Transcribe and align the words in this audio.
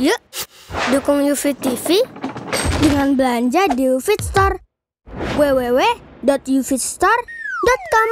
Yuk, 0.00 0.16
dukung 0.88 1.20
UFIT 1.20 1.60
TV 1.60 2.00
dengan 2.80 3.12
belanja 3.12 3.68
di 3.76 3.92
UFIT 3.92 4.24
Store. 4.24 4.56
www.ufitstore.com 5.36 8.08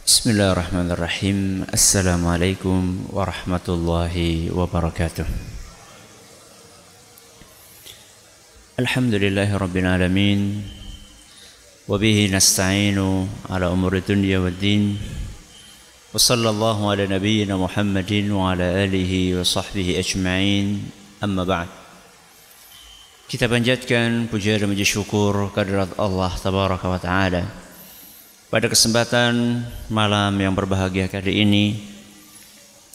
Bismillahirrahmanirrahim. 0.00 1.68
Assalamualaikum 1.68 3.12
warahmatullahi 3.12 4.48
wabarakatuh. 4.56 5.28
Alhamdulillahi 8.80 9.52
rabbil 9.52 9.84
alamin. 9.84 10.64
Wabihi 11.84 12.32
nasta'inu 12.32 13.28
ala 13.52 13.68
umuri 13.68 14.00
dunia 14.00 14.40
wa 14.40 14.48
din 14.48 14.96
Ala 16.16 17.04
nabiyyina 17.04 17.60
Muhammadin 17.60 18.32
wa 18.32 18.56
ala 18.56 18.64
alihi 18.64 19.36
wa 19.36 19.44
sahbihi 19.44 20.00
ajma'in. 20.00 20.80
Amma 21.20 21.44
ba'd. 21.44 21.68
Kita 23.28 23.44
panjatkan 23.44 24.24
puja 24.32 24.56
dan 24.56 24.72
puji 24.72 24.88
syukur 24.88 25.52
kehadirat 25.52 25.92
Allah 26.00 26.32
tabaraka 26.40 26.88
wa 26.88 26.96
ta'ala. 26.96 27.44
Pada 28.48 28.64
kesempatan 28.64 29.60
malam 29.92 30.32
yang 30.40 30.56
berbahagia 30.56 31.04
kali 31.12 31.44
ini 31.44 31.84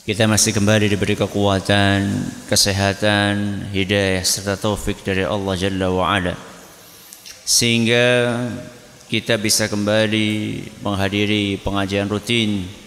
kita 0.02 0.26
masih 0.26 0.58
kembali 0.58 0.90
diberi 0.90 1.14
kekuatan, 1.14 2.26
kesehatan, 2.50 3.70
hidayah 3.70 4.26
serta 4.26 4.58
taufik 4.58 5.06
dari 5.06 5.30
Allah 5.30 5.54
Jalla 5.62 5.94
wa 5.94 6.10
Ala. 6.10 6.34
Sehingga 7.46 8.34
kita 9.14 9.38
bisa 9.38 9.70
kembali 9.70 10.66
menghadiri 10.82 11.62
pengajian 11.62 12.10
rutin 12.10 12.81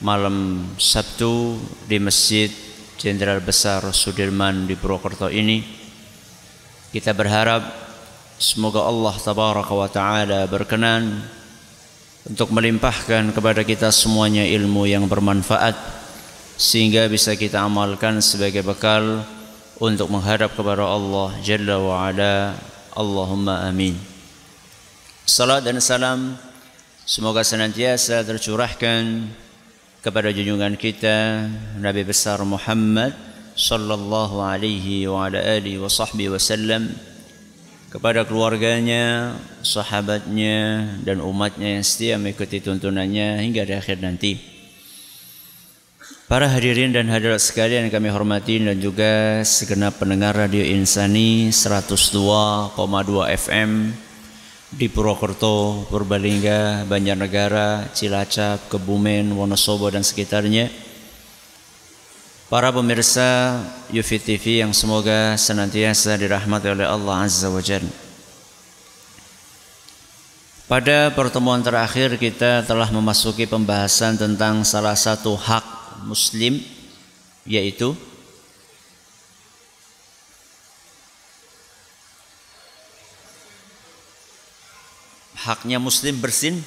malam 0.00 0.64
Sabtu 0.80 1.60
di 1.84 2.00
Masjid 2.00 2.48
Jenderal 2.96 3.44
Besar 3.44 3.84
Sudirman 3.92 4.64
di 4.64 4.72
Purwokerto 4.72 5.28
ini 5.28 5.60
kita 6.88 7.12
berharap 7.12 7.60
semoga 8.40 8.88
Allah 8.88 9.12
tabaraka 9.20 9.76
wa 9.76 9.88
taala 9.92 10.48
berkenan 10.48 11.20
untuk 12.24 12.48
melimpahkan 12.48 13.28
kepada 13.36 13.60
kita 13.60 13.92
semuanya 13.92 14.40
ilmu 14.48 14.88
yang 14.88 15.04
bermanfaat 15.04 15.76
sehingga 16.56 17.04
bisa 17.12 17.36
kita 17.36 17.60
amalkan 17.60 18.24
sebagai 18.24 18.64
bekal 18.64 19.20
untuk 19.76 20.08
menghadap 20.08 20.56
kepada 20.56 20.88
Allah 20.88 21.36
Jalla 21.44 21.76
wa 21.76 22.08
Ala. 22.08 22.56
Allahumma 22.96 23.68
amin. 23.68 23.96
Salat 25.28 25.64
dan 25.64 25.76
salam 25.80 26.40
semoga 27.04 27.44
senantiasa 27.44 28.24
tercurahkan 28.24 29.28
kepada 30.00 30.32
junjungan 30.32 30.80
kita 30.80 31.44
Nabi 31.76 32.08
besar 32.08 32.40
Muhammad 32.40 33.12
sallallahu 33.52 34.40
alaihi 34.40 35.04
wa 35.04 35.28
ala 35.28 35.36
alihi 35.36 35.76
wa 35.76 35.92
sahbihi 35.92 36.32
wasallam 36.32 36.88
kepada 37.92 38.24
keluarganya, 38.24 39.36
sahabatnya 39.60 40.88
dan 41.04 41.20
umatnya 41.20 41.76
yang 41.76 41.84
setia 41.84 42.16
mengikuti 42.16 42.64
tuntunannya 42.64 43.44
hingga 43.44 43.66
di 43.66 43.74
akhir 43.76 44.00
nanti. 44.00 44.40
Para 46.30 46.46
hadirin 46.46 46.94
dan 46.94 47.10
hadirat 47.10 47.42
sekalian 47.42 47.90
yang 47.90 47.92
kami 47.92 48.08
hormati 48.08 48.62
dan 48.62 48.78
juga 48.78 49.42
segenap 49.42 49.98
pendengar 49.98 50.32
Radio 50.38 50.62
Insani 50.62 51.50
102,2 51.50 52.78
FM 53.34 53.70
di 54.70 54.86
Purwokerto, 54.86 55.86
Purbalingga, 55.90 56.86
Banjarnegara, 56.86 57.90
Cilacap, 57.90 58.70
Kebumen, 58.70 59.34
Wonosobo 59.34 59.90
dan 59.90 60.06
sekitarnya 60.06 60.70
Para 62.50 62.74
pemirsa 62.74 63.62
Yufi 63.94 64.18
TV 64.18 64.58
yang 64.58 64.74
semoga 64.74 65.38
senantiasa 65.38 66.18
dirahmati 66.18 66.66
oleh 66.66 66.82
Allah 66.82 67.22
Azza 67.22 67.46
wa 67.46 67.62
Jalla. 67.62 67.86
Pada 70.66 71.14
pertemuan 71.14 71.62
terakhir 71.62 72.18
kita 72.18 72.66
telah 72.66 72.90
memasuki 72.90 73.46
pembahasan 73.46 74.18
tentang 74.18 74.66
salah 74.66 74.98
satu 74.98 75.38
hak 75.38 75.62
muslim 76.10 76.58
yaitu 77.46 77.94
haknya 85.50 85.82
muslim 85.82 86.22
bersin 86.22 86.62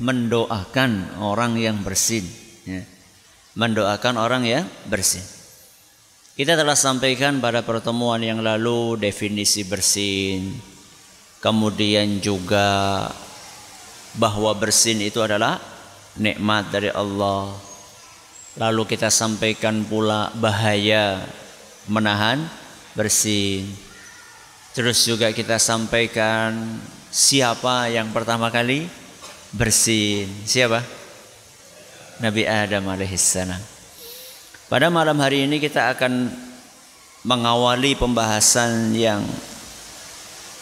mendoakan 0.00 1.20
orang 1.20 1.60
yang 1.60 1.84
bersin 1.84 2.24
ya 2.64 2.80
mendoakan 3.58 4.14
orang 4.20 4.42
yang 4.46 4.64
bersih. 4.86 5.22
Kita 6.38 6.54
telah 6.56 6.78
sampaikan 6.78 7.42
pada 7.42 7.60
pertemuan 7.60 8.22
yang 8.22 8.40
lalu 8.40 8.96
definisi 8.96 9.66
bersin, 9.66 10.56
kemudian 11.42 12.22
juga 12.22 13.04
bahwa 14.16 14.54
bersin 14.56 15.02
itu 15.02 15.20
adalah 15.20 15.60
nikmat 16.16 16.70
dari 16.72 16.88
Allah. 16.94 17.52
Lalu 18.56 18.82
kita 18.88 19.12
sampaikan 19.12 19.84
pula 19.84 20.32
bahaya 20.38 21.20
menahan 21.90 22.40
bersin. 22.96 23.68
Terus 24.72 25.02
juga 25.02 25.34
kita 25.34 25.58
sampaikan 25.58 26.78
siapa 27.10 27.90
yang 27.90 28.14
pertama 28.14 28.48
kali 28.48 28.86
bersin. 29.52 30.30
Siapa? 30.46 30.80
Nabi 32.22 32.46
Adam 32.46 32.86
alaihissalam. 32.86 33.60
Pada 34.70 34.86
malam 34.86 35.18
hari 35.18 35.50
ini 35.50 35.58
kita 35.58 35.90
akan 35.98 36.30
mengawali 37.26 37.98
pembahasan 37.98 38.94
yang 38.94 39.20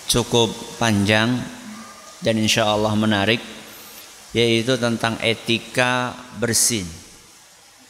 cukup 0.09 0.49
panjang 0.81 1.37
dan 2.25 2.35
insya 2.41 2.67
Allah 2.67 2.97
menarik 2.97 3.39
yaitu 4.33 4.81
tentang 4.81 5.21
etika 5.21 6.17
bersin 6.41 6.89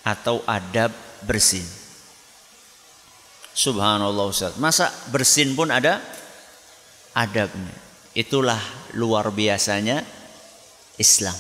atau 0.02 0.42
adab 0.44 0.90
bersin. 1.22 1.64
Subhanallah 3.54 4.30
Ustaz. 4.30 4.54
Masa 4.58 4.90
bersin 5.10 5.54
pun 5.54 5.70
ada 5.70 5.98
adabnya. 7.14 7.87
Itulah 8.16 8.60
luar 8.96 9.28
biasanya 9.32 10.00
Islam. 10.96 11.36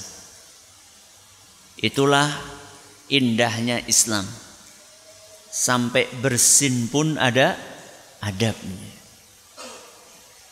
Itulah 1.78 2.28
indahnya 3.08 3.80
Islam. 3.86 4.26
Sampai 5.48 6.06
bersin 6.20 6.90
pun 6.92 7.16
ada 7.16 7.56
adabnya. 8.20 8.98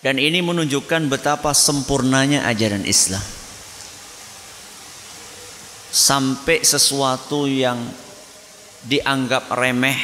Dan 0.01 0.23
ini 0.23 0.39
menunjukkan 0.39 1.11
betapa 1.11 1.51
sempurnanya 1.51 2.47
ajaran 2.47 2.87
Islam. 2.87 3.23
Sampai 5.91 6.63
sesuatu 6.63 7.51
yang 7.51 7.81
dianggap 8.87 9.51
remeh, 9.51 9.99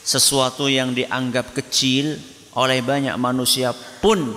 sesuatu 0.00 0.70
yang 0.70 0.96
dianggap 0.96 1.52
kecil 1.52 2.16
oleh 2.56 2.80
banyak 2.80 3.12
manusia 3.20 3.76
pun 4.00 4.32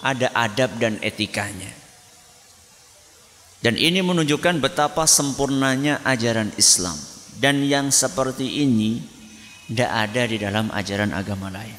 ada 0.00 0.32
adab 0.32 0.76
dan 0.80 0.96
etikanya. 1.04 1.70
Dan 3.60 3.76
ini 3.76 4.00
menunjukkan 4.00 4.64
betapa 4.64 5.04
sempurnanya 5.04 6.00
ajaran 6.04 6.48
Islam. 6.56 6.96
Dan 7.40 7.64
yang 7.64 7.92
seperti 7.92 8.64
ini 8.64 9.00
tidak 9.68 9.90
ada 9.92 10.22
di 10.28 10.36
dalam 10.40 10.66
ajaran 10.72 11.12
agama 11.12 11.52
lain. 11.52 11.76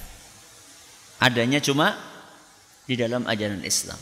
Adanya 1.21 1.61
cuma 1.61 1.97
di 2.85 2.97
dalam 2.97 3.25
ajaran 3.25 3.61
Islam. 3.65 3.97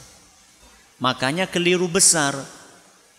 Makanya 0.99 1.47
keliru 1.47 1.87
besar 1.87 2.35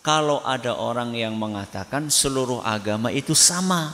kalau 0.00 0.40
ada 0.44 0.76
orang 0.76 1.12
yang 1.16 1.36
mengatakan 1.36 2.08
seluruh 2.08 2.64
agama 2.64 3.12
itu 3.12 3.36
sama. 3.36 3.92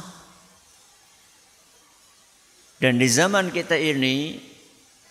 Dan 2.78 2.98
di 2.98 3.08
zaman 3.10 3.50
kita 3.50 3.74
ini 3.78 4.38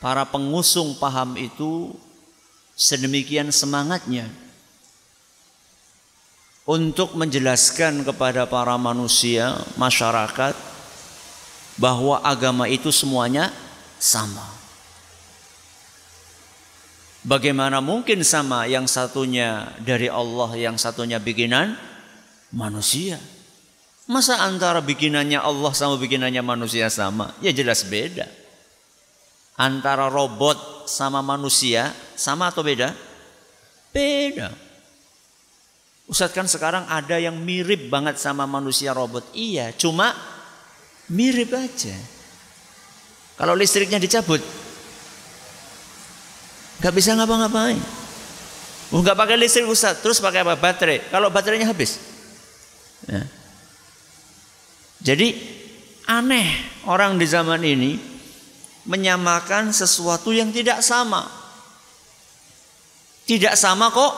para 0.05 0.21
pengusung 0.21 0.93
paham 1.01 1.33
itu 1.33 1.89
sedemikian 2.77 3.49
semangatnya 3.49 4.29
untuk 6.61 7.17
menjelaskan 7.17 8.05
kepada 8.05 8.45
para 8.45 8.77
manusia, 8.77 9.57
masyarakat 9.73 10.53
bahwa 11.81 12.21
agama 12.21 12.69
itu 12.69 12.93
semuanya 12.93 13.49
sama. 13.97 14.45
Bagaimana 17.25 17.81
mungkin 17.81 18.21
sama 18.21 18.69
yang 18.69 18.85
satunya 18.85 19.73
dari 19.81 20.05
Allah, 20.05 20.53
yang 20.53 20.77
satunya 20.77 21.17
bikinan 21.17 21.73
manusia? 22.53 23.17
Masa 24.05 24.37
antara 24.45 24.85
bikinannya 24.85 25.41
Allah 25.41 25.73
sama 25.73 25.97
bikinannya 25.97 26.45
manusia 26.45 26.93
sama? 26.93 27.33
Ya 27.41 27.49
jelas 27.49 27.81
beda. 27.81 28.44
Antara 29.55 30.11
robot 30.11 30.83
sama 30.87 31.23
manusia 31.23 31.95
sama 32.19 32.51
atau 32.51 32.59
beda? 32.59 32.91
Beda. 33.95 34.51
Ustadz 36.05 36.35
kan 36.35 36.45
sekarang 36.45 36.85
ada 36.85 37.17
yang 37.17 37.39
mirip 37.39 37.89
banget 37.89 38.21
sama 38.21 38.45
manusia 38.45 38.93
robot. 38.93 39.25
Iya, 39.33 39.73
cuma 39.73 40.13
mirip 41.09 41.49
aja. 41.55 41.95
Kalau 43.35 43.57
listriknya 43.57 43.97
dicabut, 43.97 44.39
nggak 46.79 46.93
bisa 46.93 47.17
ngapa-ngapain. 47.17 47.81
Oh, 48.93 49.01
nggak 49.01 49.17
pakai 49.17 49.35
listrik 49.35 49.65
Ustadz, 49.65 50.05
terus 50.05 50.21
pakai 50.21 50.45
apa? 50.45 50.53
Baterai. 50.53 51.09
Kalau 51.09 51.33
baterainya 51.33 51.65
habis. 51.65 51.97
Ya. 53.09 53.25
Jadi 55.01 55.33
aneh 56.05 56.47
orang 56.85 57.17
di 57.17 57.25
zaman 57.25 57.65
ini 57.65 57.97
menyamakan 58.85 59.73
sesuatu 59.73 60.29
yang 60.31 60.53
tidak 60.53 60.81
sama. 60.85 61.25
Tidak 63.25 63.57
sama 63.57 63.89
kok 63.89 64.13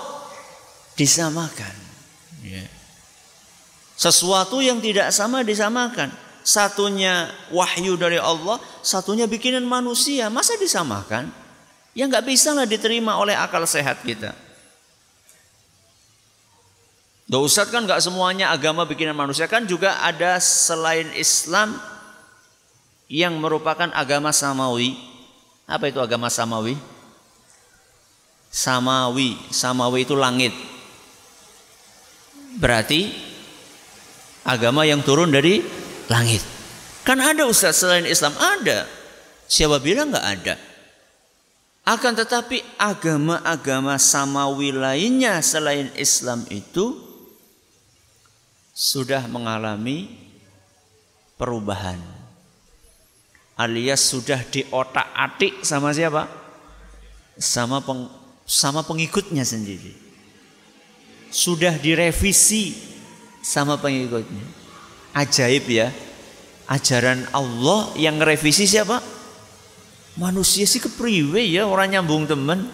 disamakan. 1.00 1.76
Ya. 2.44 2.68
Sesuatu 3.96 4.60
yang 4.60 4.84
tidak 4.84 5.10
sama 5.16 5.42
disamakan. 5.42 6.12
Satunya 6.48 7.28
wahyu 7.52 8.00
dari 8.00 8.20
Allah, 8.20 8.60
satunya 8.80 9.28
bikinan 9.28 9.68
manusia. 9.68 10.32
Masa 10.32 10.56
disamakan? 10.56 11.28
Ya 11.98 12.08
nggak 12.08 12.24
bisa 12.24 12.56
lah 12.56 12.68
diterima 12.68 13.18
oleh 13.20 13.36
akal 13.36 13.64
sehat 13.68 14.04
kita. 14.04 14.32
Gak 17.28 17.44
usah 17.44 17.68
kan 17.68 17.84
nggak 17.84 18.00
semuanya 18.00 18.56
agama 18.56 18.88
bikinan 18.88 19.12
manusia 19.12 19.52
kan 19.52 19.68
juga 19.68 20.00
ada 20.00 20.40
selain 20.40 21.12
Islam 21.12 21.76
yang 23.08 23.40
merupakan 23.40 23.88
agama 23.96 24.36
samawi. 24.36 24.96
Apa 25.68 25.92
itu 25.92 26.00
agama 26.00 26.32
samawi? 26.32 26.76
Samawi, 28.48 29.36
samawi 29.52 30.08
itu 30.08 30.16
langit. 30.16 30.56
Berarti 32.56 33.12
agama 34.48 34.88
yang 34.88 35.04
turun 35.04 35.32
dari 35.32 35.60
langit. 36.08 36.40
Kan 37.04 37.20
ada 37.20 37.48
Ustaz 37.48 37.84
selain 37.84 38.08
Islam 38.08 38.36
ada. 38.40 38.88
Siapa 39.48 39.80
bilang 39.80 40.12
nggak 40.12 40.28
ada? 40.28 40.56
Akan 41.88 42.20
tetapi 42.20 42.60
agama-agama 42.76 43.96
samawi 43.96 44.76
lainnya 44.76 45.40
selain 45.40 45.88
Islam 45.96 46.44
itu 46.52 47.00
sudah 48.76 49.24
mengalami 49.32 50.12
perubahan. 51.40 52.17
Alias 53.58 54.06
sudah 54.06 54.40
diotak-atik 54.46 55.66
sama 55.66 55.90
siapa? 55.92 56.30
Sama 57.38 57.82
peng, 57.82 58.06
sama 58.46 58.86
pengikutnya 58.86 59.42
sendiri 59.42 60.08
sudah 61.32 61.76
direvisi 61.76 62.76
sama 63.44 63.80
pengikutnya. 63.80 64.46
Ajaib 65.16 65.66
ya. 65.68 65.92
Ajaran 66.68 67.24
Allah 67.32 67.96
yang 67.96 68.20
revisi 68.20 68.68
siapa? 68.68 69.00
Manusia 70.20 70.68
sih 70.68 70.84
kepriwe 70.84 71.40
ya 71.48 71.64
orang 71.64 71.96
nyambung 71.96 72.28
temen. 72.28 72.68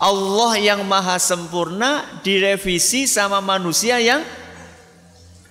Allah 0.00 0.52
yang 0.56 0.86
maha 0.86 1.20
sempurna 1.20 2.06
direvisi 2.24 3.04
sama 3.04 3.42
manusia 3.42 3.98
yang 4.00 4.22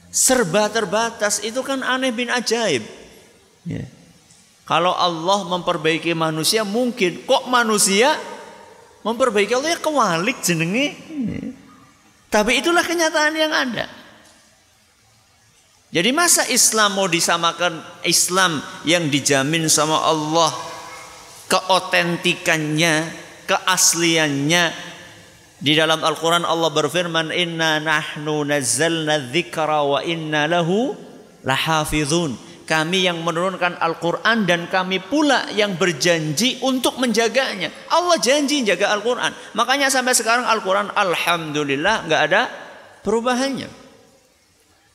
serba 0.09 0.71
terbatas. 0.71 1.43
Itu 1.43 1.61
kan 1.61 1.83
aneh 1.83 2.15
bin 2.15 2.31
ajaib. 2.31 2.98
Ya. 3.67 3.83
Kalau 4.63 4.93
Allah 4.93 5.43
memperbaiki 5.49 6.13
manusia 6.13 6.61
mungkin. 6.61 7.25
Kok 7.25 7.49
manusia 7.49 8.13
Memperbaiki 8.99 9.55
Allah 9.55 9.71
ya 9.75 9.79
kewalik 9.79 10.37
jenenge. 10.43 10.87
Tapi 12.27 12.59
itulah 12.59 12.83
kenyataan 12.83 13.33
yang 13.35 13.53
ada. 13.55 13.87
Jadi 15.89 16.13
masa 16.13 16.45
Islam 16.51 17.01
mau 17.01 17.09
disamakan 17.09 17.81
Islam 18.05 18.61
yang 18.85 19.09
dijamin 19.09 19.65
sama 19.65 19.97
Allah 20.05 20.53
keotentikannya, 21.49 23.09
keasliannya 23.49 24.63
di 25.57 25.73
dalam 25.73 26.05
Al-Qur'an 26.05 26.45
Allah 26.45 26.69
berfirman 26.69 27.33
inna 27.33 27.81
nahnu 27.81 28.45
nazzalna 28.45 29.33
dzikra 29.33 29.81
wa 29.81 30.05
inna 30.05 30.45
lahu 30.45 30.93
lahafizun 31.41 32.37
kami 32.69 33.09
yang 33.09 33.25
menurunkan 33.25 33.81
Al-Quran 33.81 34.45
dan 34.45 34.69
kami 34.69 35.01
pula 35.01 35.49
yang 35.57 35.73
berjanji 35.73 36.61
untuk 36.61 37.01
menjaganya. 37.01 37.73
Allah 37.89 38.21
janji 38.21 38.61
jaga 38.61 38.93
Al-Quran. 38.93 39.33
Makanya 39.57 39.89
sampai 39.89 40.13
sekarang 40.13 40.45
Al-Quran 40.45 40.93
Alhamdulillah 40.93 42.05
nggak 42.05 42.21
ada 42.29 42.45
perubahannya. 43.01 43.65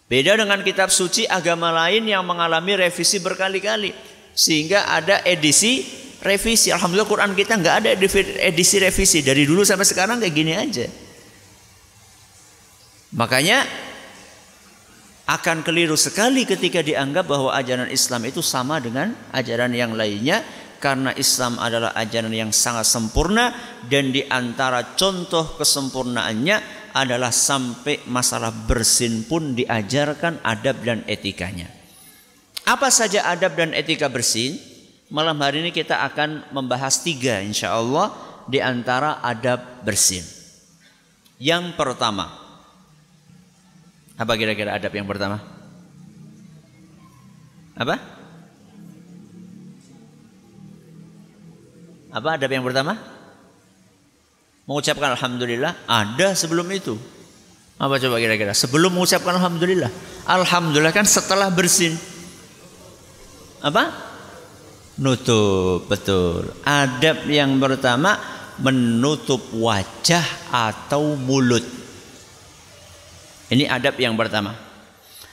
Beda 0.07 0.39
dengan 0.39 0.63
kitab 0.63 0.95
suci 0.95 1.27
agama 1.27 1.75
lain 1.75 2.07
yang 2.07 2.23
mengalami 2.23 2.79
revisi 2.79 3.19
berkali-kali. 3.19 3.91
Sehingga 4.39 4.95
ada 4.95 5.27
edisi 5.27 5.83
revisi. 6.23 6.71
Alhamdulillah 6.71 7.11
Quran 7.11 7.35
kita 7.35 7.59
nggak 7.59 7.77
ada 7.83 7.89
edisi 8.39 8.77
revisi. 8.79 9.19
Dari 9.27 9.43
dulu 9.43 9.67
sampai 9.67 9.83
sekarang 9.83 10.23
kayak 10.23 10.31
gini 10.31 10.55
aja. 10.55 10.87
Makanya 13.19 13.67
akan 15.25 15.65
keliru 15.65 15.97
sekali 15.97 16.45
ketika 16.45 16.85
dianggap 16.85 17.25
bahwa 17.25 17.57
ajaran 17.57 17.89
Islam 17.89 18.29
itu 18.29 18.45
sama 18.45 18.77
dengan 18.77 19.17
ajaran 19.33 19.73
yang 19.73 19.97
lainnya 19.97 20.45
karena 20.77 21.17
Islam 21.17 21.57
adalah 21.57 21.97
ajaran 21.97 22.29
yang 22.29 22.53
sangat 22.53 22.85
sempurna 22.85 23.57
dan 23.89 24.13
di 24.13 24.21
antara 24.29 24.93
contoh 24.93 25.57
kesempurnaannya 25.57 26.85
adalah 26.93 27.33
sampai 27.33 28.05
masalah 28.05 28.53
bersin 28.53 29.25
pun 29.25 29.57
diajarkan 29.57 30.45
adab 30.45 30.85
dan 30.85 31.01
etikanya. 31.09 31.73
Apa 32.69 32.93
saja 32.93 33.25
adab 33.25 33.57
dan 33.57 33.73
etika 33.73 34.13
bersin? 34.13 34.61
Malam 35.09 35.41
hari 35.41 35.65
ini 35.65 35.73
kita 35.73 36.05
akan 36.05 36.53
membahas 36.53 37.01
tiga 37.01 37.41
insya 37.41 37.73
Allah 37.73 38.13
di 38.45 38.61
antara 38.61 39.25
adab 39.25 39.85
bersin. 39.89 40.25
Yang 41.41 41.77
pertama, 41.81 42.44
apa 44.15 44.33
kira-kira 44.39 44.79
adab 44.79 44.95
yang 44.95 45.11
pertama? 45.11 45.43
Apa? 47.75 47.99
Apa 52.15 52.29
adab 52.39 52.51
yang 52.55 52.63
pertama? 52.63 52.95
Mengucapkan 54.71 55.19
Alhamdulillah 55.19 55.85
ada 55.91 56.33
sebelum 56.39 56.71
itu. 56.71 56.95
Apa 57.75 57.99
coba 57.99 58.23
kira-kira? 58.23 58.55
Sebelum 58.55 58.95
mengucapkan 58.95 59.35
Alhamdulillah. 59.35 59.91
Alhamdulillah 60.31 60.95
kan 60.95 61.05
setelah 61.05 61.51
bersin. 61.51 61.99
Apa? 63.59 63.91
Nutup, 65.03 65.91
betul. 65.91 66.55
Adab 66.63 67.27
yang 67.27 67.59
pertama 67.59 68.15
menutup 68.63 69.43
wajah 69.59 70.23
atau 70.55 71.19
mulut. 71.19 71.84
Ini 73.55 73.71
adab 73.71 73.95
yang 74.03 74.19
pertama. 74.19 74.51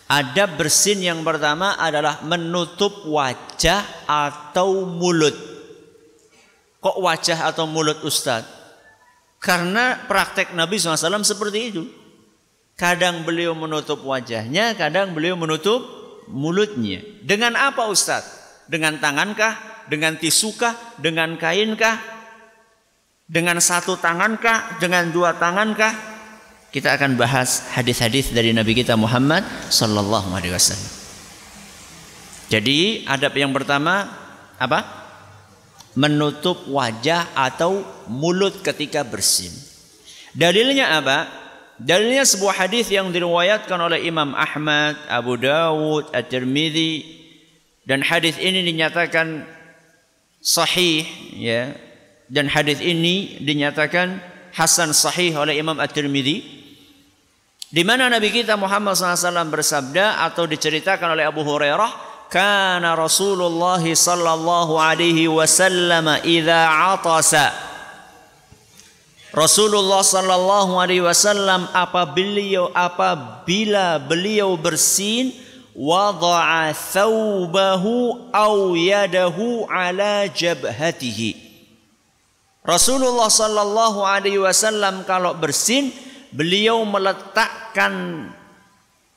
Adab 0.06 0.62
bersin 0.62 1.02
yang 1.02 1.26
pertama 1.26 1.74
adalah 1.74 2.22
menutup 2.22 3.02
wajah 3.10 3.82
atau 4.06 4.86
mulut. 4.86 5.34
Kok 6.78 7.02
wajah 7.02 7.50
atau 7.50 7.66
mulut 7.66 7.98
Ustadz? 8.06 8.46
Karena 9.42 9.98
praktek 10.06 10.54
Nabi 10.54 10.78
SAW 10.78 11.26
seperti 11.26 11.60
itu. 11.74 11.84
Kadang 12.78 13.26
beliau 13.26 13.58
menutup 13.58 14.06
wajahnya, 14.06 14.78
kadang 14.78 15.18
beliau 15.18 15.34
menutup 15.34 15.82
mulutnya. 16.30 17.02
Dengan 17.26 17.58
apa 17.58 17.90
Ustadz? 17.90 18.66
Dengan 18.70 19.02
tangankah? 19.02 19.86
Dengan 19.90 20.14
tisukah? 20.22 20.78
Dengan 21.02 21.42
kainkah? 21.42 21.98
Dengan 23.26 23.58
satu 23.58 23.98
tangankah? 23.98 24.78
Dengan 24.78 25.10
dua 25.10 25.34
tangankah? 25.40 26.11
Kita 26.72 26.96
akan 26.96 27.20
bahas 27.20 27.68
hadis-hadis 27.76 28.32
dari 28.32 28.56
Nabi 28.56 28.72
kita 28.72 28.96
Muhammad 28.96 29.44
sallallahu 29.68 30.32
alaihi 30.32 30.56
wasallam. 30.56 30.92
Jadi 32.48 33.04
adab 33.08 33.36
yang 33.36 33.52
pertama 33.52 34.08
apa? 34.56 35.04
Menutup 36.00 36.64
wajah 36.72 37.28
atau 37.36 37.84
mulut 38.08 38.64
ketika 38.64 39.04
bersin. 39.04 39.52
Dalilnya 40.32 40.96
apa? 40.96 41.28
Dalilnya 41.76 42.24
sebuah 42.24 42.64
hadis 42.64 42.88
yang 42.88 43.12
diriwayatkan 43.12 43.76
oleh 43.76 44.08
Imam 44.08 44.32
Ahmad, 44.32 44.96
Abu 45.12 45.36
Dawud, 45.36 46.08
At-Tirmidzi 46.16 47.04
dan 47.84 48.00
hadis 48.00 48.40
ini 48.40 48.64
dinyatakan 48.64 49.44
sahih 50.40 51.04
ya. 51.36 51.76
Dan 52.32 52.48
hadis 52.48 52.80
ini 52.80 53.44
dinyatakan 53.44 54.24
hasan 54.56 54.96
sahih 54.96 55.36
oleh 55.36 55.60
Imam 55.60 55.76
At-Tirmidzi 55.76 56.61
di 57.72 57.88
mana 57.88 58.12
Nabi 58.12 58.36
kita 58.36 58.60
Muhammad 58.60 59.00
SAW 59.00 59.48
bersabda 59.48 60.28
atau 60.28 60.44
diceritakan 60.44 61.16
oleh 61.16 61.24
Abu 61.24 61.40
Hurairah, 61.40 62.28
"Kana 62.28 63.00
Rasulullah 63.00 63.80
sallallahu 63.80 64.76
alaihi 64.76 65.32
wasallam 65.32 66.20
idza 66.28 66.68
atasa. 66.68 67.48
Rasulullah 69.32 70.04
sallallahu 70.04 70.76
alaihi 70.76 71.00
wasallam 71.00 71.64
apabila 71.72 72.68
apabila 72.76 74.04
beliau 74.04 74.60
bersin 74.60 75.32
wada'a 75.72 76.76
thawbahu 76.76 78.28
aw 78.36 78.76
yadahu 78.76 79.64
ala 79.72 80.28
jabhatihi. 80.28 81.40
Rasulullah 82.68 83.32
sallallahu 83.32 84.04
alaihi 84.04 84.44
wasallam 84.44 85.08
kalau 85.08 85.32
bersin 85.40 86.11
beliau 86.32 86.88
meletakkan 86.88 88.28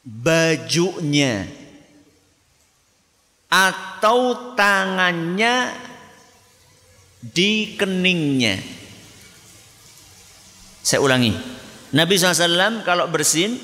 bajunya 0.02 1.46
atau 3.48 4.52
tangannya 4.58 5.70
di 7.22 7.78
keningnya. 7.78 8.58
Saya 10.84 11.00
ulangi. 11.00 11.32
Nabi 11.94 12.18
SAW 12.18 12.82
kalau 12.84 13.08
bersin, 13.08 13.56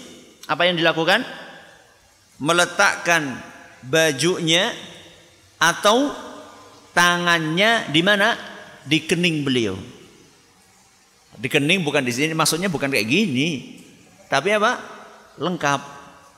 apa 0.47 0.65
yang 0.65 0.79
dilakukan? 0.79 1.27
Meletakkan 2.41 3.37
bajunya 3.85 4.73
atau 5.61 6.09
tangannya 6.97 7.91
di 7.93 8.01
mana? 8.01 8.39
Di 8.87 9.05
kening 9.05 9.45
beliau. 9.45 9.77
Di 11.41 11.49
kening 11.49 11.81
bukan 11.81 12.05
di 12.05 12.13
sini, 12.13 12.37
maksudnya 12.37 12.69
bukan 12.69 12.93
kayak 12.93 13.09
gini. 13.09 13.81
Tapi 14.29 14.53
apa? 14.53 14.77
Lengkap. 15.41 15.81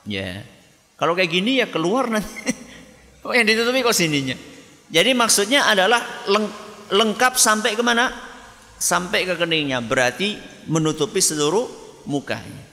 Ya. 0.07 0.47
Kalau 0.95 1.11
kayak 1.11 1.31
gini 1.31 1.59
ya 1.59 1.67
keluar 1.67 2.07
nanti. 2.07 2.31
Oh 3.23 3.31
yang 3.31 3.47
ditutupi 3.47 3.79
kok 3.79 3.95
sininya. 3.95 4.35
Jadi 4.91 5.15
maksudnya 5.15 5.71
adalah 5.71 6.27
leng, 6.27 6.43
lengkap 6.91 7.39
sampai 7.39 7.71
ke 7.71 7.79
mana? 7.79 8.11
Sampai 8.75 9.23
ke 9.23 9.39
keningnya. 9.39 9.79
Berarti 9.79 10.35
menutupi 10.67 11.23
seluruh 11.23 11.63
mukanya. 12.03 12.67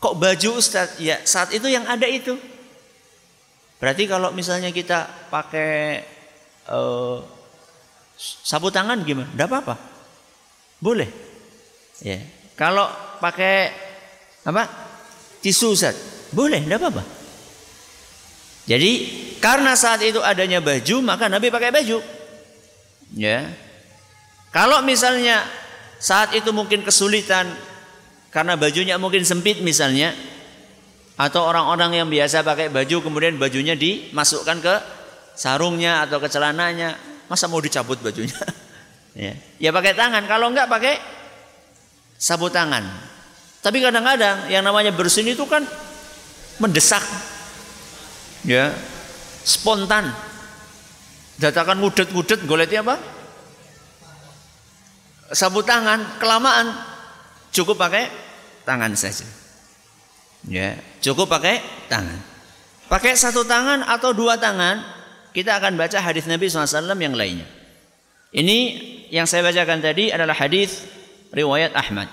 Kok 0.00 0.16
baju 0.16 0.56
Ustaz? 0.56 0.96
Ya 1.04 1.20
saat 1.28 1.52
itu 1.52 1.68
yang 1.68 1.84
ada 1.84 2.08
itu. 2.08 2.32
Berarti 3.76 4.08
kalau 4.08 4.32
misalnya 4.32 4.72
kita 4.72 5.28
pakai 5.28 6.00
uh, 6.72 7.20
sapu 8.16 8.72
tangan 8.72 9.04
gimana? 9.04 9.28
Tidak 9.28 9.48
apa-apa. 9.52 9.89
Boleh. 10.80 11.08
Ya. 12.00 12.24
Kalau 12.56 12.88
pakai 13.20 13.70
apa? 14.48 14.64
Tisu 15.44 15.76
Ustaz? 15.76 15.96
Boleh, 16.32 16.64
tidak 16.64 16.80
apa-apa. 16.80 17.04
Jadi 18.64 18.90
karena 19.40 19.72
saat 19.76 20.04
itu 20.04 20.20
adanya 20.20 20.60
baju 20.60 20.96
maka 21.04 21.28
Nabi 21.28 21.52
pakai 21.52 21.72
baju. 21.72 22.00
Ya. 23.16 23.48
Kalau 24.50 24.82
misalnya 24.82 25.44
saat 26.00 26.32
itu 26.32 26.50
mungkin 26.50 26.82
kesulitan 26.82 27.48
karena 28.32 28.56
bajunya 28.56 28.96
mungkin 28.96 29.22
sempit 29.26 29.60
misalnya 29.60 30.16
atau 31.20 31.44
orang-orang 31.44 32.00
yang 32.00 32.08
biasa 32.08 32.40
pakai 32.40 32.72
baju 32.72 33.04
kemudian 33.04 33.36
bajunya 33.36 33.76
dimasukkan 33.76 34.58
ke 34.64 34.74
sarungnya 35.36 36.04
atau 36.04 36.20
ke 36.20 36.28
celananya, 36.28 36.96
masa 37.28 37.48
mau 37.48 37.60
dicabut 37.60 38.00
bajunya? 38.00 38.36
ya. 39.14 39.34
ya 39.58 39.70
pakai 39.70 39.92
tangan, 39.94 40.24
kalau 40.26 40.50
enggak 40.50 40.70
pakai 40.70 40.98
sabu 42.20 42.52
tangan. 42.52 42.84
Tapi 43.60 43.80
kadang-kadang 43.80 44.48
yang 44.52 44.64
namanya 44.64 44.92
bersin 44.92 45.28
itu 45.28 45.44
kan 45.48 45.64
mendesak. 46.60 47.04
Ya. 48.44 48.72
Spontan. 49.44 50.12
Datakan 51.40 51.80
ngudet-ngudet 51.80 52.44
goleti 52.44 52.76
apa? 52.76 53.00
Sabu 55.32 55.64
tangan 55.64 56.20
kelamaan. 56.20 56.72
Cukup 57.52 57.80
pakai 57.80 58.08
tangan 58.68 58.92
saja. 58.96 59.24
Ya 60.48 60.76
cukup 61.04 61.28
pakai 61.28 61.60
tangan. 61.88 62.16
Pakai 62.88 63.12
satu 63.16 63.44
tangan 63.44 63.84
atau 63.84 64.16
dua 64.16 64.40
tangan 64.40 64.80
kita 65.36 65.56
akan 65.60 65.76
baca 65.76 66.00
hadis 66.00 66.26
Nabi 66.26 66.50
SAW 66.50 66.90
yang 66.96 67.14
lainnya 67.14 67.59
ini 68.30 68.58
yang 69.10 69.26
saya 69.26 69.46
bacakan 69.46 69.82
tadi 69.82 70.14
adalah 70.14 70.34
hadis 70.34 70.86
riwayat 71.34 71.74
Ahmad 71.74 72.06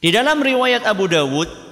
di 0.00 0.08
dalam 0.12 0.40
riwayat 0.40 0.84
Abu 0.88 1.08
Dawud 1.08 1.64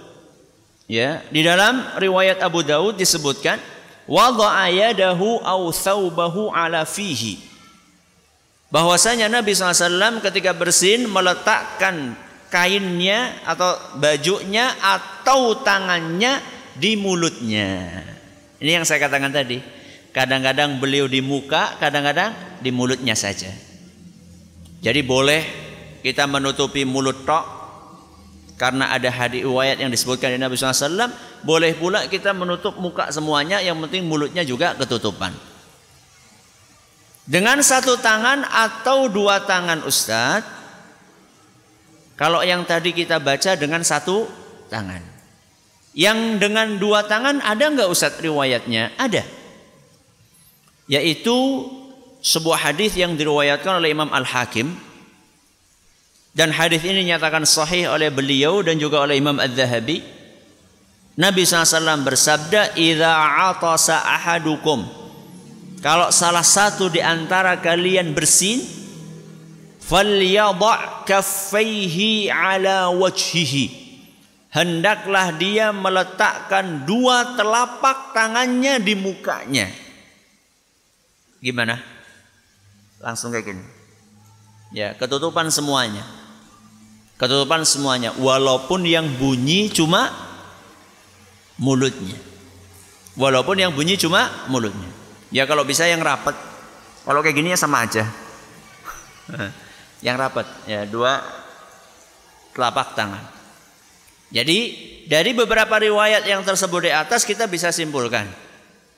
Ya, 0.92 1.24
di 1.32 1.40
dalam 1.40 1.80
riwayat 1.96 2.42
Abu 2.44 2.60
Daud 2.66 3.00
disebutkan 3.00 3.56
wadha'a 4.04 4.68
yadahu 4.68 5.40
aw 5.40 5.72
thawbahu 5.72 6.52
ala 6.52 6.82
fihi. 6.84 7.40
Bahwasanya 8.68 9.32
Nabi 9.32 9.56
SAW 9.56 10.20
ketika 10.20 10.52
bersin 10.52 11.08
meletakkan 11.08 12.12
kainnya 12.52 13.36
atau 13.48 13.72
bajunya 13.96 14.68
atau 14.84 15.64
tangannya 15.64 16.44
di 16.76 16.92
mulutnya. 17.00 18.04
Ini 18.60 18.80
yang 18.80 18.84
saya 18.84 19.00
katakan 19.08 19.32
tadi. 19.32 19.60
Kadang-kadang 20.12 20.76
beliau 20.76 21.08
di 21.08 21.24
muka, 21.24 21.80
kadang-kadang 21.80 22.36
di 22.60 22.68
mulutnya 22.68 23.16
saja. 23.16 23.48
Jadi 24.84 25.00
boleh 25.00 25.40
kita 26.04 26.28
menutupi 26.28 26.84
mulut 26.84 27.24
tok 27.24 27.44
karena 28.60 28.92
ada 28.92 29.08
hadis 29.08 29.40
riwayat 29.48 29.80
yang 29.80 29.88
disebutkan 29.88 30.36
di 30.36 30.38
Nabi 30.38 30.54
SAW 30.60 31.08
boleh 31.40 31.72
pula 31.74 32.04
kita 32.12 32.36
menutup 32.36 32.76
muka 32.76 33.08
semuanya 33.08 33.64
yang 33.64 33.80
penting 33.88 34.04
mulutnya 34.04 34.44
juga 34.44 34.76
ketutupan. 34.76 35.32
Dengan 37.24 37.64
satu 37.64 37.96
tangan 37.96 38.44
atau 38.44 39.08
dua 39.08 39.48
tangan 39.48 39.80
Ustadz 39.86 40.60
kalau 42.20 42.44
yang 42.44 42.68
tadi 42.68 42.92
kita 42.92 43.16
baca 43.16 43.56
dengan 43.56 43.80
satu 43.80 44.28
tangan. 44.68 45.00
Yang 45.96 46.18
dengan 46.36 46.76
dua 46.76 47.08
tangan 47.08 47.40
ada 47.40 47.64
nggak 47.64 47.88
Ustadz 47.88 48.20
riwayatnya? 48.20 48.92
Ada 49.00 49.41
yaitu 50.92 51.64
sebuah 52.20 52.68
hadis 52.68 52.92
yang 53.00 53.16
diriwayatkan 53.16 53.80
oleh 53.80 53.96
Imam 53.96 54.12
Al 54.12 54.28
Hakim 54.28 54.76
dan 56.36 56.52
hadis 56.52 56.84
ini 56.84 57.08
dinyatakan 57.08 57.48
sahih 57.48 57.88
oleh 57.88 58.12
beliau 58.12 58.64
dan 58.64 58.80
juga 58.80 59.04
oleh 59.04 59.20
Imam 59.20 59.36
Az-Zahabi. 59.36 60.00
Nabi 61.12 61.44
SAW 61.44 62.00
bersabda, 62.08 62.72
"Idza 62.72 63.12
atasa 63.52 64.00
ahadukum" 64.00 64.80
Kalau 65.82 66.14
salah 66.14 66.46
satu 66.46 66.86
di 66.86 67.02
antara 67.02 67.58
kalian 67.58 68.14
bersin, 68.14 68.62
falyadha 69.82 71.02
kaffaihi 71.02 72.30
ala 72.30 72.86
wajhihi. 72.94 73.82
Hendaklah 74.54 75.34
dia 75.34 75.74
meletakkan 75.74 76.86
dua 76.86 77.34
telapak 77.34 78.14
tangannya 78.14 78.78
di 78.78 78.94
mukanya. 78.94 79.81
Gimana? 81.42 81.82
Langsung 83.02 83.34
kayak 83.34 83.50
gini. 83.50 83.64
Ya, 84.70 84.94
ketutupan 84.94 85.50
semuanya. 85.50 86.06
Ketutupan 87.18 87.66
semuanya. 87.66 88.14
Walaupun 88.14 88.86
yang 88.86 89.10
bunyi 89.18 89.66
cuma 89.74 90.14
mulutnya. 91.58 92.14
Walaupun 93.18 93.58
yang 93.58 93.74
bunyi 93.74 93.98
cuma 93.98 94.30
mulutnya. 94.46 94.86
Ya 95.34 95.44
kalau 95.44 95.66
bisa 95.66 95.84
yang 95.84 96.00
rapat. 96.00 96.38
Kalau 97.02 97.20
kayak 97.20 97.34
gini 97.34 97.50
ya 97.50 97.58
sama 97.58 97.82
aja. 97.84 98.06
yang 100.06 100.14
rapat. 100.14 100.46
Ya 100.70 100.86
dua 100.86 101.20
telapak 102.54 102.94
tangan. 102.94 103.26
Jadi 104.32 104.58
dari 105.10 105.34
beberapa 105.36 105.76
riwayat 105.76 106.24
yang 106.24 106.46
tersebut 106.46 106.88
di 106.88 106.92
atas 106.94 107.26
kita 107.26 107.50
bisa 107.50 107.68
simpulkan 107.74 108.30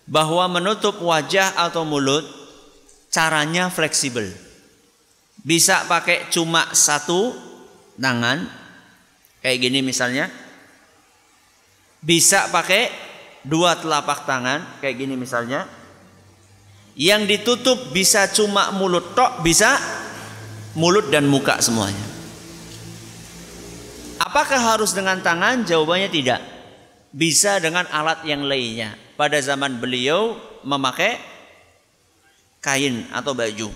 bahwa 0.05 0.45
menutup 0.49 1.01
wajah 1.01 1.57
atau 1.57 1.85
mulut 1.85 2.25
caranya 3.09 3.73
fleksibel. 3.73 4.29
Bisa 5.45 5.85
pakai 5.85 6.29
cuma 6.33 6.73
satu 6.73 7.37
tangan 8.01 8.49
kayak 9.45 9.59
gini 9.61 9.81
misalnya. 9.85 10.29
Bisa 12.05 12.53
pakai 12.53 12.93
dua 13.45 13.77
telapak 13.81 14.29
tangan 14.29 14.81
kayak 14.81 14.97
gini 14.97 15.15
misalnya. 15.17 15.69
Yang 16.95 17.23
ditutup 17.27 17.91
bisa 17.91 18.31
cuma 18.31 18.71
mulut 18.71 19.19
tok 19.19 19.43
bisa 19.43 19.77
mulut 20.79 21.11
dan 21.11 21.27
muka 21.27 21.59
semuanya. 21.59 22.07
Apakah 24.23 24.79
harus 24.79 24.95
dengan 24.95 25.19
tangan? 25.19 25.67
Jawabannya 25.67 26.09
tidak 26.09 26.54
bisa 27.15 27.63
dengan 27.63 27.87
alat 27.95 28.27
yang 28.27 28.43
lainnya 28.43 28.99
pada 29.15 29.39
zaman 29.39 29.79
beliau 29.79 30.35
memakai 30.67 31.15
kain 32.59 33.07
atau 33.15 33.31
baju 33.39 33.71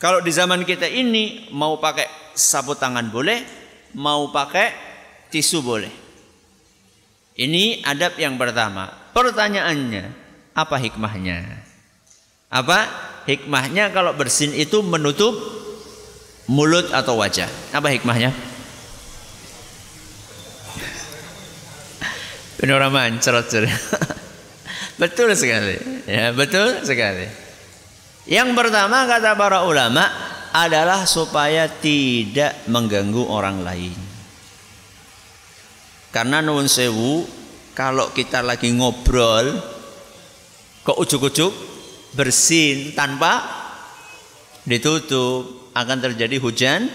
kalau 0.00 0.24
di 0.24 0.32
zaman 0.32 0.64
kita 0.64 0.88
ini 0.88 1.52
mau 1.52 1.76
pakai 1.76 2.32
sapu 2.32 2.72
tangan 2.72 3.12
boleh, 3.12 3.44
mau 4.00 4.32
pakai 4.32 4.72
tisu 5.28 5.60
boleh. 5.60 5.92
Ini 7.36 7.84
adab 7.84 8.16
yang 8.16 8.40
pertama. 8.40 8.88
Pertanyaannya, 9.12 10.04
apa 10.56 10.76
hikmahnya? 10.80 11.44
Apa 12.48 12.88
hikmahnya 13.28 13.92
kalau 13.92 14.16
bersin 14.16 14.56
itu 14.56 14.80
menutup 14.80 15.36
mulut 16.48 16.88
atau 16.96 17.20
wajah. 17.20 17.52
Apa 17.76 17.92
hikmahnya? 17.92 18.32
Panorama 22.60 23.08
cerot 23.16 23.48
Betul 25.00 25.32
sekali. 25.32 25.80
Ya, 26.04 26.28
betul 26.36 26.84
sekali. 26.84 27.24
Yang 28.28 28.52
pertama 28.52 29.08
kata 29.08 29.32
para 29.32 29.64
ulama 29.64 30.04
adalah 30.52 31.08
supaya 31.08 31.72
tidak 31.72 32.68
mengganggu 32.68 33.24
orang 33.24 33.64
lain. 33.64 33.96
Karena 36.12 36.44
nuwun 36.44 36.68
sewu 36.68 37.24
kalau 37.72 38.12
kita 38.12 38.44
lagi 38.44 38.68
ngobrol 38.76 39.56
kok 40.84 40.98
ujuk-ujuk 41.00 41.54
bersin 42.12 42.92
tanpa 42.92 43.40
ditutup 44.68 45.72
akan 45.72 45.98
terjadi 46.02 46.36
hujan 46.42 46.92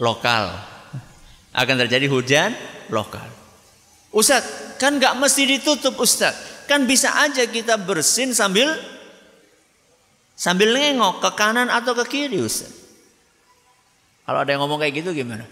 lokal. 0.00 0.48
Akan 1.52 1.76
terjadi 1.76 2.08
hujan 2.08 2.56
lokal. 2.88 3.31
Ustaz, 4.12 4.76
kan 4.76 5.00
nggak 5.00 5.16
mesti 5.16 5.48
ditutup 5.48 5.96
Ustaz. 5.96 6.36
Kan 6.68 6.84
bisa 6.84 7.10
aja 7.16 7.48
kita 7.48 7.80
bersin 7.80 8.36
sambil 8.36 8.76
sambil 10.36 10.76
nengok 10.76 11.24
ke 11.24 11.30
kanan 11.32 11.72
atau 11.72 11.96
ke 11.96 12.04
kiri 12.06 12.38
Ustaz. 12.44 12.68
Kalau 14.28 14.44
ada 14.44 14.52
yang 14.52 14.62
ngomong 14.62 14.78
kayak 14.84 15.02
gitu 15.02 15.10
gimana? 15.16 15.48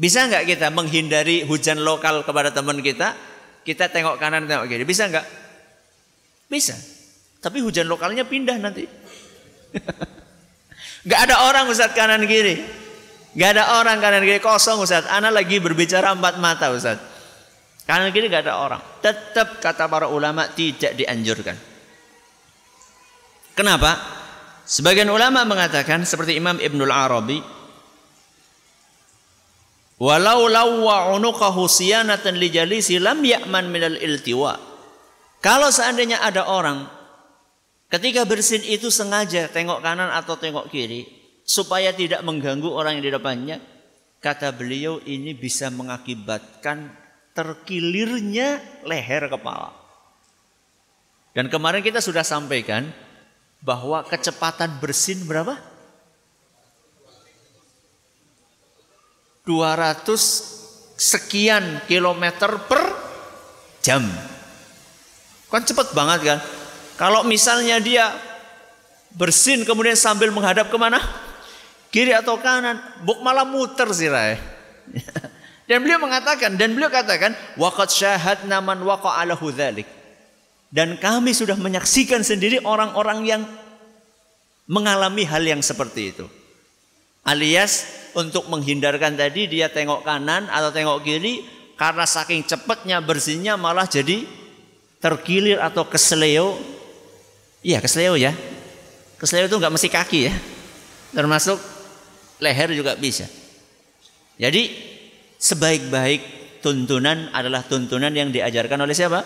Bisa 0.00 0.24
nggak 0.24 0.48
kita 0.48 0.72
menghindari 0.72 1.44
hujan 1.44 1.84
lokal 1.84 2.24
kepada 2.24 2.48
teman 2.48 2.80
kita? 2.80 3.12
Kita 3.60 3.92
tengok 3.92 4.16
kanan, 4.16 4.48
tengok 4.48 4.64
kiri. 4.64 4.88
Bisa 4.88 5.12
nggak? 5.12 5.26
Bisa. 6.48 6.72
Tapi 7.44 7.60
hujan 7.60 7.84
lokalnya 7.84 8.24
pindah 8.24 8.56
nanti. 8.56 8.88
Gak 11.08 11.20
ada 11.28 11.48
orang 11.48 11.64
Ustaz 11.68 11.92
kanan 11.96 12.28
kiri. 12.28 12.79
Gak 13.30 13.50
ada 13.54 13.78
orang 13.78 14.02
kanan 14.02 14.26
kiri 14.26 14.42
kosong 14.42 14.82
Ustaz. 14.82 15.06
Ana 15.06 15.30
lagi 15.30 15.62
berbicara 15.62 16.10
empat 16.10 16.42
mata 16.42 16.74
Ustaz. 16.74 16.98
Kanan 17.86 18.10
kiri 18.10 18.26
gak 18.26 18.46
ada 18.50 18.58
orang. 18.58 18.82
Tetap 18.98 19.62
kata 19.62 19.86
para 19.86 20.10
ulama 20.10 20.50
tidak 20.50 20.98
dianjurkan. 20.98 21.54
Kenapa? 23.54 23.98
Sebagian 24.66 25.10
ulama 25.10 25.42
mengatakan 25.46 26.02
seperti 26.06 26.38
Imam 26.38 26.58
Ibnul 26.58 26.94
Arabi. 26.94 27.38
Walau 30.00 30.48
lawwa 30.48 31.12
unuqahu 31.12 31.68
siyanatan 31.68 32.40
li 32.40 32.48
jalisi 32.48 32.96
lam 32.96 33.20
ya'man 33.20 33.68
minal 33.68 34.00
iltiwa. 34.00 34.56
Kalau 35.44 35.68
seandainya 35.68 36.24
ada 36.24 36.48
orang 36.48 36.88
ketika 37.92 38.24
bersin 38.24 38.64
itu 38.64 38.88
sengaja 38.88 39.52
tengok 39.52 39.84
kanan 39.84 40.08
atau 40.08 40.40
tengok 40.40 40.72
kiri, 40.72 41.19
supaya 41.44 41.90
tidak 41.94 42.22
mengganggu 42.22 42.68
orang 42.70 42.98
yang 42.98 43.04
di 43.06 43.12
depannya. 43.12 43.56
Kata 44.20 44.52
beliau 44.52 45.00
ini 45.08 45.32
bisa 45.32 45.72
mengakibatkan 45.72 46.92
terkilirnya 47.32 48.60
leher 48.84 49.32
kepala. 49.32 49.72
Dan 51.32 51.48
kemarin 51.48 51.80
kita 51.80 52.02
sudah 52.02 52.26
sampaikan 52.26 52.90
bahwa 53.62 54.02
kecepatan 54.04 54.76
bersin 54.82 55.24
berapa? 55.24 55.56
200 59.48 61.00
sekian 61.00 61.80
kilometer 61.88 62.60
per 62.68 62.82
jam. 63.80 64.04
Kan 65.48 65.64
cepat 65.64 65.96
banget 65.96 66.20
kan? 66.22 66.38
Kalau 67.00 67.24
misalnya 67.24 67.80
dia 67.80 68.12
bersin 69.16 69.64
kemudian 69.64 69.96
sambil 69.96 70.28
menghadap 70.30 70.68
ke 70.68 70.76
mana? 70.76 71.00
Kiri 71.90 72.14
atau 72.14 72.38
kanan, 72.38 72.78
buk 73.04 73.20
malah 73.20 73.44
muter 73.44 73.90
sih 73.94 74.08
Rai. 74.08 74.38
Dan 75.70 75.86
beliau 75.86 76.02
mengatakan 76.02 76.58
dan 76.58 76.74
beliau 76.74 76.90
katakan 76.90 77.30
waqad 77.54 77.94
syahadna 77.94 78.58
man 78.58 78.82
waqa'alahu 78.82 79.54
dzalik. 79.54 79.86
Dan 80.66 80.98
kami 80.98 81.30
sudah 81.30 81.54
menyaksikan 81.54 82.26
sendiri 82.26 82.58
orang-orang 82.66 83.22
yang 83.22 83.42
mengalami 84.66 85.22
hal 85.22 85.46
yang 85.46 85.62
seperti 85.62 86.10
itu. 86.10 86.26
Alias 87.22 87.86
untuk 88.18 88.50
menghindarkan 88.50 89.14
tadi 89.14 89.46
dia 89.46 89.70
tengok 89.70 90.02
kanan 90.02 90.50
atau 90.50 90.74
tengok 90.74 91.06
kiri 91.06 91.46
karena 91.78 92.02
saking 92.02 92.42
cepatnya 92.42 92.98
bersihnya 92.98 93.54
malah 93.54 93.86
jadi 93.86 94.26
terkilir 94.98 95.62
atau 95.62 95.86
kesleo. 95.86 96.58
Iya 97.62 97.78
kesleo 97.78 98.18
ya. 98.18 98.34
Kesleo 99.22 99.46
itu 99.46 99.54
nggak 99.54 99.70
mesti 99.70 99.86
kaki 99.86 100.20
ya. 100.26 100.34
Termasuk 101.14 101.79
leher 102.40 102.74
juga 102.74 102.96
bisa. 102.96 103.28
Jadi 104.40 104.72
sebaik-baik 105.36 106.40
tuntunan 106.64 107.28
adalah 107.32 107.64
tuntunan 107.64 108.12
yang 108.12 108.32
diajarkan 108.32 108.80
oleh 108.84 108.96
siapa? 108.96 109.20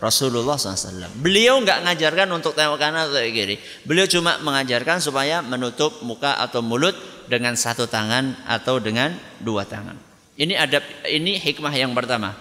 Rasulullah 0.00 0.56
SAW. 0.56 1.12
Beliau 1.20 1.60
nggak 1.60 1.84
mengajarkan 1.84 2.28
untuk 2.32 2.56
tengok 2.56 2.80
kanan 2.80 3.12
atau 3.12 3.20
kiri. 3.20 3.60
Beliau 3.84 4.08
cuma 4.08 4.40
mengajarkan 4.40 4.96
supaya 4.96 5.44
menutup 5.44 6.00
muka 6.00 6.40
atau 6.40 6.64
mulut 6.64 6.96
dengan 7.28 7.52
satu 7.52 7.84
tangan 7.84 8.48
atau 8.48 8.80
dengan 8.80 9.12
dua 9.44 9.68
tangan. 9.68 9.94
Ini 10.40 10.56
adab, 10.56 10.80
ini 11.04 11.36
hikmah 11.36 11.74
yang 11.76 11.92
pertama. 11.92 12.32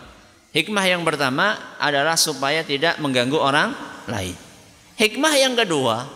Hikmah 0.56 0.86
yang 0.88 1.04
pertama 1.04 1.76
adalah 1.78 2.16
supaya 2.16 2.64
tidak 2.64 2.96
mengganggu 3.04 3.36
orang 3.36 3.76
lain. 4.08 4.34
Hikmah 4.96 5.34
yang 5.36 5.54
kedua, 5.60 6.08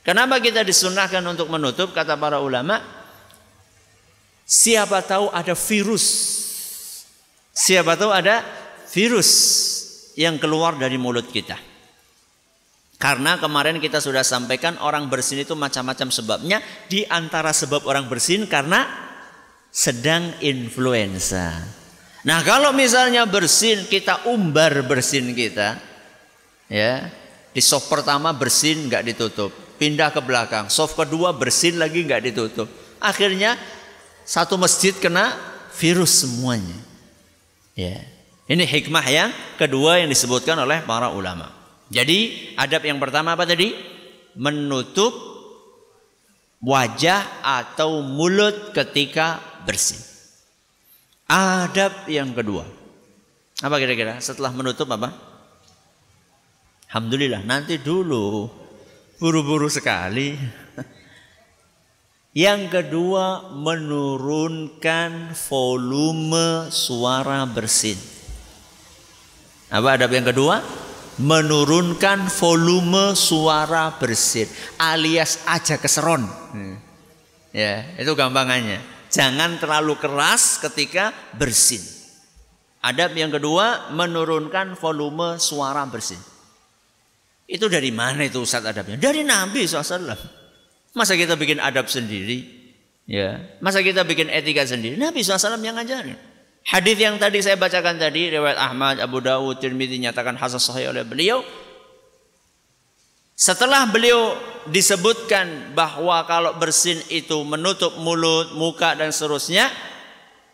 Kenapa 0.00 0.40
kita 0.40 0.64
disunahkan 0.64 1.20
untuk 1.28 1.52
menutup 1.52 1.92
kata 1.92 2.16
para 2.16 2.40
ulama? 2.40 2.80
Siapa 4.48 5.04
tahu 5.04 5.28
ada 5.30 5.52
virus. 5.52 6.04
Siapa 7.52 7.94
tahu 7.94 8.10
ada 8.10 8.42
virus 8.90 9.30
yang 10.16 10.40
keluar 10.40 10.74
dari 10.80 10.96
mulut 10.96 11.28
kita. 11.28 11.54
Karena 13.00 13.40
kemarin 13.40 13.80
kita 13.80 13.96
sudah 13.96 14.20
sampaikan 14.20 14.76
orang 14.84 15.08
bersin 15.08 15.40
itu 15.40 15.56
macam-macam 15.56 16.08
sebabnya. 16.12 16.58
Di 16.88 17.04
antara 17.08 17.52
sebab 17.52 17.88
orang 17.88 18.08
bersin 18.12 18.44
karena 18.44 18.84
sedang 19.72 20.36
influenza. 20.44 21.64
Nah 22.26 22.44
kalau 22.44 22.76
misalnya 22.76 23.24
bersin 23.24 23.88
kita 23.88 24.28
umbar 24.28 24.84
bersin 24.84 25.32
kita, 25.32 25.80
ya 26.68 27.08
di 27.54 27.62
soft 27.64 27.88
pertama 27.88 28.36
bersin 28.36 28.90
nggak 28.90 29.14
ditutup, 29.14 29.54
pindah 29.80 30.12
ke 30.12 30.20
belakang. 30.20 30.68
Soft 30.68 30.92
kedua 30.92 31.32
bersin 31.32 31.80
lagi 31.80 32.04
nggak 32.04 32.28
ditutup. 32.28 32.68
Akhirnya 33.00 33.56
satu 34.28 34.60
masjid 34.60 34.92
kena 34.92 35.32
virus 35.72 36.20
semuanya. 36.20 36.76
Ya. 37.72 38.04
Ini 38.44 38.68
hikmah 38.68 39.06
yang 39.08 39.30
kedua 39.56 40.04
yang 40.04 40.12
disebutkan 40.12 40.60
oleh 40.60 40.84
para 40.84 41.08
ulama. 41.08 41.48
Jadi 41.88 42.52
adab 42.60 42.84
yang 42.84 43.00
pertama 43.00 43.32
apa 43.32 43.48
tadi? 43.48 43.72
Menutup 44.36 45.16
wajah 46.60 47.24
atau 47.40 48.04
mulut 48.04 48.76
ketika 48.76 49.40
bersin. 49.64 49.98
Adab 51.30 52.04
yang 52.10 52.34
kedua. 52.36 52.66
Apa 53.62 53.78
kira-kira? 53.80 54.18
Setelah 54.18 54.50
menutup 54.52 54.90
apa? 54.90 55.14
Alhamdulillah, 56.90 57.46
nanti 57.46 57.78
dulu. 57.78 58.59
Buru-buru 59.20 59.68
sekali. 59.68 60.32
Yang 62.32 62.72
kedua 62.72 63.52
menurunkan 63.52 65.36
volume 65.36 66.72
suara 66.72 67.44
bersin. 67.44 68.00
Apa 69.68 70.00
adab 70.00 70.16
yang 70.16 70.24
kedua? 70.24 70.64
Menurunkan 71.20 72.32
volume 72.32 73.12
suara 73.12 73.92
bersin 74.00 74.48
alias 74.80 75.44
aja 75.44 75.76
keseron. 75.76 76.24
Hmm. 76.24 76.80
Ya, 77.52 77.92
itu 78.00 78.16
gampangannya. 78.16 78.80
Jangan 79.12 79.60
terlalu 79.60 80.00
keras 80.00 80.64
ketika 80.64 81.12
bersin. 81.36 81.84
Adab 82.80 83.12
yang 83.12 83.28
kedua 83.28 83.92
menurunkan 83.92 84.80
volume 84.80 85.36
suara 85.36 85.84
bersin. 85.84 86.29
Itu 87.50 87.66
dari 87.66 87.90
mana 87.90 88.22
itu 88.22 88.46
Ustaz 88.46 88.62
adabnya? 88.62 88.94
Dari 88.94 89.26
Nabi 89.26 89.66
SAW. 89.66 90.14
Masa 90.94 91.18
kita 91.18 91.34
bikin 91.34 91.58
adab 91.58 91.90
sendiri? 91.90 92.46
Ya, 93.10 93.58
masa 93.58 93.82
kita 93.82 94.06
bikin 94.06 94.30
etika 94.30 94.62
sendiri? 94.62 94.94
Nabi 94.94 95.26
SAW 95.26 95.58
yang 95.58 95.74
ngajarin. 95.74 96.14
Hadis 96.62 96.94
yang 96.94 97.18
tadi 97.18 97.42
saya 97.42 97.58
bacakan 97.58 97.98
tadi 97.98 98.30
riwayat 98.30 98.54
Ahmad, 98.54 99.02
Abu 99.02 99.18
Dawud, 99.18 99.58
Tirmidzi 99.58 99.98
nyatakan 99.98 100.38
hasan 100.38 100.62
sahih 100.62 100.94
oleh 100.94 101.02
beliau. 101.02 101.42
Setelah 103.34 103.90
beliau 103.90 104.38
disebutkan 104.70 105.74
bahwa 105.74 106.22
kalau 106.30 106.54
bersin 106.54 107.02
itu 107.10 107.42
menutup 107.42 107.98
mulut, 107.98 108.54
muka 108.54 108.94
dan 108.94 109.10
seterusnya, 109.10 109.66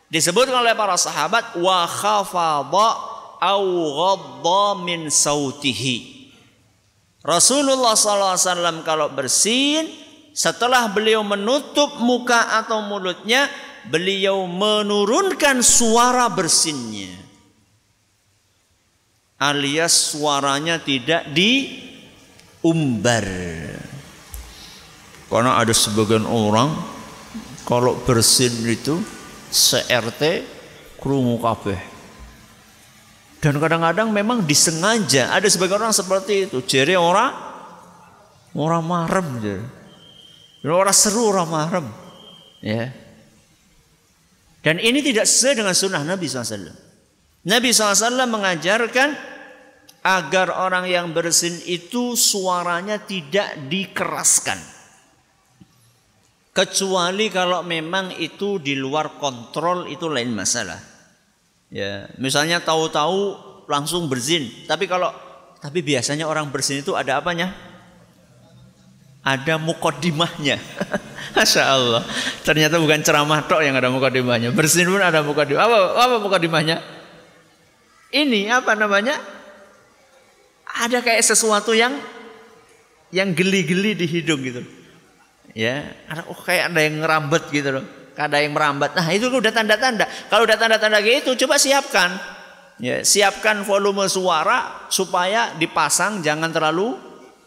disebutkan 0.09 0.65
oleh 0.65 0.73
para 0.73 0.97
sahabat 0.97 1.61
wa 1.61 1.85
khafadha 1.85 2.89
au 3.45 4.81
min 4.81 5.13
sautihi. 5.13 6.15
Rasulullah 7.27 7.99
SAW 7.99 8.87
kalau 8.87 9.11
bersin 9.11 9.91
setelah 10.31 10.87
beliau 10.87 11.27
menutup 11.27 11.99
muka 11.99 12.55
atau 12.62 12.87
mulutnya 12.87 13.51
beliau 13.91 14.47
menurunkan 14.47 15.59
suara 15.59 16.31
bersinnya. 16.31 17.11
Alias 19.43 20.15
suaranya 20.15 20.79
tidak 20.79 21.27
diumbar. 21.35 23.27
Karena 25.27 25.59
ada 25.59 25.75
sebagian 25.75 26.31
orang 26.31 26.71
kalau 27.67 27.99
bersin 28.07 28.55
itu 28.71 29.03
se-RT 29.51 30.47
kabeh 31.43 31.96
dan 33.40 33.61
kadang-kadang 33.61 34.09
memang 34.11 34.49
disengaja. 34.49 35.33
Ada 35.37 35.46
sebagian 35.53 35.85
orang 35.85 35.96
seperti 35.96 36.49
itu. 36.49 36.59
Jadi 36.64 36.96
orang 36.96 37.31
orang 38.57 38.85
marem 38.85 39.27
jadi. 39.44 39.64
Orang 40.66 40.96
seru 40.96 41.31
orang 41.31 41.49
marem. 41.49 41.87
Ya. 42.64 42.90
Dan 44.64 44.83
ini 44.83 44.99
tidak 44.99 45.31
sesuai 45.31 45.62
dengan 45.62 45.75
sunnah 45.77 46.03
Nabi 46.03 46.27
SAW. 46.27 46.75
Nabi 47.46 47.70
SAW 47.70 48.27
mengajarkan 48.27 49.14
agar 50.03 50.51
orang 50.51 50.90
yang 50.90 51.14
bersin 51.14 51.55
itu 51.70 52.18
suaranya 52.18 52.99
tidak 52.99 53.70
dikeraskan. 53.70 54.59
Kecuali 56.51 57.31
kalau 57.31 57.62
memang 57.62 58.16
itu 58.16 58.59
di 58.59 58.75
luar 58.75 59.20
kontrol 59.20 59.87
itu 59.87 60.09
lain 60.09 60.33
masalah. 60.35 60.96
Ya, 61.66 62.07
misalnya 62.14 62.62
tahu-tahu 62.62 63.35
langsung 63.66 64.07
berzin. 64.07 64.46
Tapi 64.70 64.87
kalau 64.87 65.11
tapi 65.59 65.83
biasanya 65.83 66.31
orang 66.31 66.46
berzin 66.50 66.83
itu 66.83 66.94
ada 66.94 67.18
apanya? 67.18 67.50
Ada 69.26 69.59
mukodimahnya. 69.59 70.62
Masya 71.35 71.62
Allah. 71.66 72.02
Ternyata 72.46 72.79
bukan 72.79 73.02
ceramah 73.02 73.42
tok 73.42 73.66
yang 73.66 73.74
ada 73.74 73.90
mukodimahnya. 73.90 74.55
Berzin 74.55 74.87
pun 74.87 75.02
ada 75.02 75.26
mukodimah. 75.26 75.66
Apa, 75.66 75.79
apa 75.98 76.14
mukodimahnya? 76.22 76.79
Ini 78.14 78.55
apa 78.55 78.79
namanya? 78.79 79.18
Ada 80.87 81.02
kayak 81.02 81.26
sesuatu 81.26 81.74
yang 81.74 81.98
yang 83.11 83.35
geli-geli 83.35 83.98
di 83.98 84.07
hidung 84.07 84.38
gitu. 84.46 84.62
Ya, 85.57 85.90
ada 86.07 86.22
oh 86.31 86.37
kayak 86.37 86.70
ada 86.70 86.81
yang 86.85 87.00
ngerambat 87.02 87.48
gitu 87.50 87.81
loh 87.81 87.87
ada 88.16 88.40
yang 88.40 88.57
merambat. 88.57 88.96
Nah 88.96 89.07
itu 89.12 89.29
udah 89.29 89.52
tanda-tanda. 89.52 90.09
Kalau 90.33 90.48
udah 90.48 90.57
tanda-tanda 90.57 90.98
gitu, 91.05 91.37
coba 91.44 91.61
siapkan. 91.61 92.16
Ya, 92.76 93.00
siapkan 93.00 93.64
volume 93.64 94.05
suara 94.09 94.88
supaya 94.92 95.57
dipasang 95.57 96.20
jangan 96.20 96.52
terlalu 96.52 96.96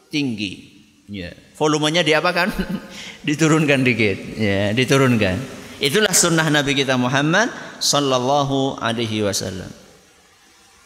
tinggi. 0.10 0.82
Ya, 1.10 1.34
volumenya 1.58 2.02
diapakan? 2.06 2.50
diturunkan 3.28 3.82
dikit. 3.86 4.18
Ya, 4.38 4.74
diturunkan. 4.74 5.38
Itulah 5.80 6.12
sunnah 6.12 6.50
Nabi 6.50 6.76
kita 6.76 6.98
Muhammad 6.98 7.50
Sallallahu 7.80 8.82
Alaihi 8.82 9.24
Wasallam. 9.24 9.70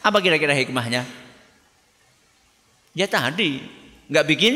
Apa 0.03 0.19
kira-kira 0.19 0.51
hikmahnya? 0.51 1.07
Ya 2.93 3.07
tadi 3.09 3.63
nggak 4.11 4.25
bikin 4.29 4.53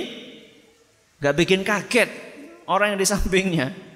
nggak 1.17 1.35
bikin 1.41 1.61
kaget 1.65 2.09
orang 2.69 2.93
yang 2.93 2.99
di 3.01 3.07
sampingnya. 3.07 3.86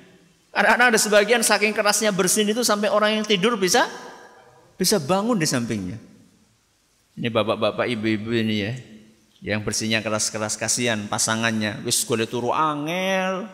Karena 0.51 0.91
ada 0.91 0.99
sebagian 0.99 1.39
saking 1.39 1.71
kerasnya 1.71 2.11
bersin 2.11 2.43
itu 2.51 2.59
sampai 2.61 2.91
orang 2.91 3.19
yang 3.19 3.25
tidur 3.25 3.55
bisa 3.55 3.87
bisa 4.75 4.99
bangun 4.99 5.39
di 5.39 5.47
sampingnya. 5.47 5.95
Ini 7.15 7.27
bapak-bapak 7.31 7.87
ibu-ibu 7.87 8.35
ini 8.35 8.55
ya. 8.59 8.73
Yang 9.41 9.59
bersihnya 9.65 9.99
keras-keras 10.03 10.59
kasihan 10.59 11.07
pasangannya. 11.07 11.79
Wis 11.87 12.03
boleh 12.03 12.27
turu 12.27 12.51
angel. 12.51 13.47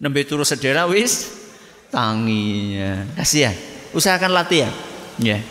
Nembe 0.00 0.22
turu 0.24 0.46
sedera 0.46 0.86
wis 0.86 1.26
tanginya. 1.90 3.04
Kasihan. 3.18 3.52
Usahakan 3.90 4.30
latihan. 4.30 4.72
Ya. 5.18 5.42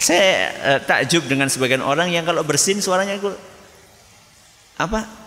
Saya 0.00 0.50
eh, 0.50 0.80
takjub 0.82 1.28
dengan 1.30 1.46
sebagian 1.46 1.84
orang 1.84 2.10
yang 2.10 2.26
kalau 2.26 2.42
bersin 2.42 2.82
suaranya 2.82 3.20
apa 4.80 5.21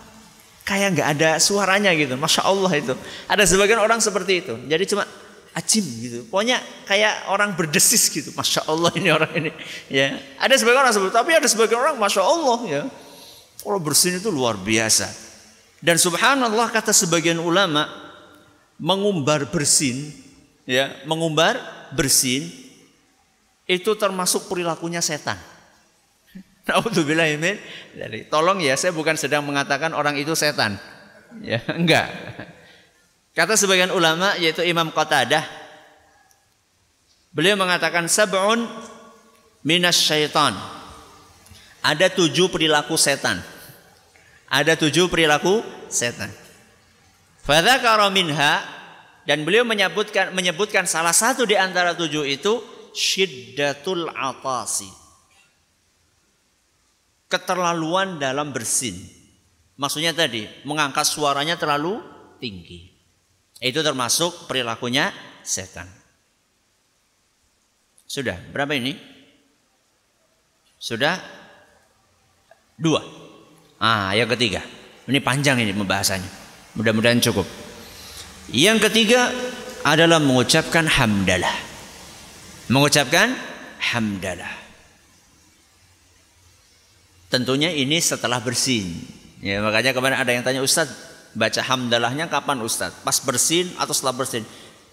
kayak 0.66 0.98
nggak 0.98 1.08
ada 1.16 1.30
suaranya 1.38 1.94
gitu. 1.94 2.18
Masya 2.18 2.42
Allah 2.42 2.72
itu. 2.74 2.92
Ada 3.30 3.46
sebagian 3.46 3.78
orang 3.78 4.02
seperti 4.02 4.42
itu. 4.42 4.54
Jadi 4.66 4.84
cuma 4.90 5.06
acim 5.54 5.86
gitu. 6.02 6.26
Pokoknya 6.26 6.58
kayak 6.90 7.30
orang 7.30 7.54
berdesis 7.54 8.10
gitu. 8.10 8.34
Masya 8.34 8.66
Allah 8.66 8.90
ini 8.98 9.08
orang 9.14 9.32
ini. 9.38 9.50
Ya, 9.86 10.18
ada 10.36 10.52
sebagian 10.58 10.82
orang 10.82 10.92
seperti 10.92 11.14
itu. 11.14 11.18
Tapi 11.22 11.30
ada 11.38 11.48
sebagian 11.48 11.78
orang, 11.78 11.96
masya 11.96 12.22
Allah 12.26 12.58
ya. 12.66 12.82
Kalau 13.62 13.78
bersin 13.78 14.18
itu 14.18 14.28
luar 14.28 14.58
biasa. 14.58 15.06
Dan 15.78 15.96
subhanallah 16.02 16.68
kata 16.74 16.90
sebagian 16.90 17.38
ulama 17.38 17.86
mengumbar 18.76 19.48
bersin, 19.48 20.12
ya, 20.66 20.90
mengumbar 21.06 21.56
bersin 21.94 22.50
itu 23.70 23.90
termasuk 23.94 24.50
perilakunya 24.50 24.98
setan. 24.98 25.38
Jadi 27.94 28.26
tolong 28.26 28.58
ya 28.58 28.74
saya 28.74 28.90
bukan 28.90 29.14
sedang 29.14 29.46
mengatakan 29.46 29.94
orang 29.94 30.18
itu 30.18 30.34
setan. 30.34 30.74
Ya, 31.38 31.62
enggak. 31.78 32.10
Kata 33.38 33.54
sebagian 33.54 33.94
ulama 33.94 34.34
yaitu 34.42 34.66
Imam 34.66 34.90
Qatadah 34.90 35.46
beliau 37.30 37.54
mengatakan 37.54 38.10
sab'un 38.10 38.66
minas 39.62 39.94
syaitan. 39.94 40.58
Ada 41.86 42.10
tujuh 42.10 42.50
perilaku 42.50 42.98
setan. 42.98 43.38
Ada 44.50 44.74
tujuh 44.74 45.06
perilaku 45.06 45.62
setan. 45.86 46.34
Fadzakara 47.46 48.10
minha 48.10 48.58
dan 49.22 49.46
beliau 49.46 49.62
menyebutkan 49.62 50.34
menyebutkan 50.34 50.82
salah 50.82 51.14
satu 51.14 51.46
di 51.46 51.54
antara 51.54 51.94
tujuh 51.94 52.26
itu 52.26 52.58
syiddatul 52.90 54.10
atasi 54.10 55.05
keterlaluan 57.26 58.18
dalam 58.22 58.54
bersin. 58.54 58.96
Maksudnya 59.76 60.16
tadi 60.16 60.48
mengangkat 60.64 61.04
suaranya 61.04 61.60
terlalu 61.60 62.00
tinggi. 62.40 62.88
Itu 63.60 63.80
termasuk 63.84 64.48
perilakunya 64.48 65.12
setan. 65.44 65.88
Sudah, 68.06 68.38
berapa 68.52 68.72
ini? 68.76 68.96
Sudah 70.78 71.18
dua. 72.78 73.02
Ah, 73.80 74.14
yang 74.16 74.30
ketiga. 74.32 74.62
Ini 75.06 75.18
panjang 75.20 75.60
ini 75.60 75.72
pembahasannya. 75.72 76.30
Mudah-mudahan 76.76 77.20
cukup. 77.20 77.44
Yang 78.52 78.90
ketiga 78.90 79.32
adalah 79.82 80.22
mengucapkan 80.22 80.86
hamdalah. 80.86 81.54
Mengucapkan 82.70 83.34
hamdalah. 83.80 84.65
Tentunya 87.36 87.68
ini 87.68 88.00
setelah 88.00 88.40
bersin. 88.40 88.96
Ya, 89.44 89.60
makanya 89.60 89.92
kemarin 89.92 90.16
ada 90.16 90.32
yang 90.32 90.40
tanya 90.40 90.64
Ustaz, 90.64 90.88
baca 91.36 91.60
hamdalahnya 91.60 92.32
kapan 92.32 92.64
Ustaz? 92.64 92.96
Pas 93.04 93.20
bersin 93.20 93.68
atau 93.76 93.92
setelah 93.92 94.16
bersin? 94.16 94.40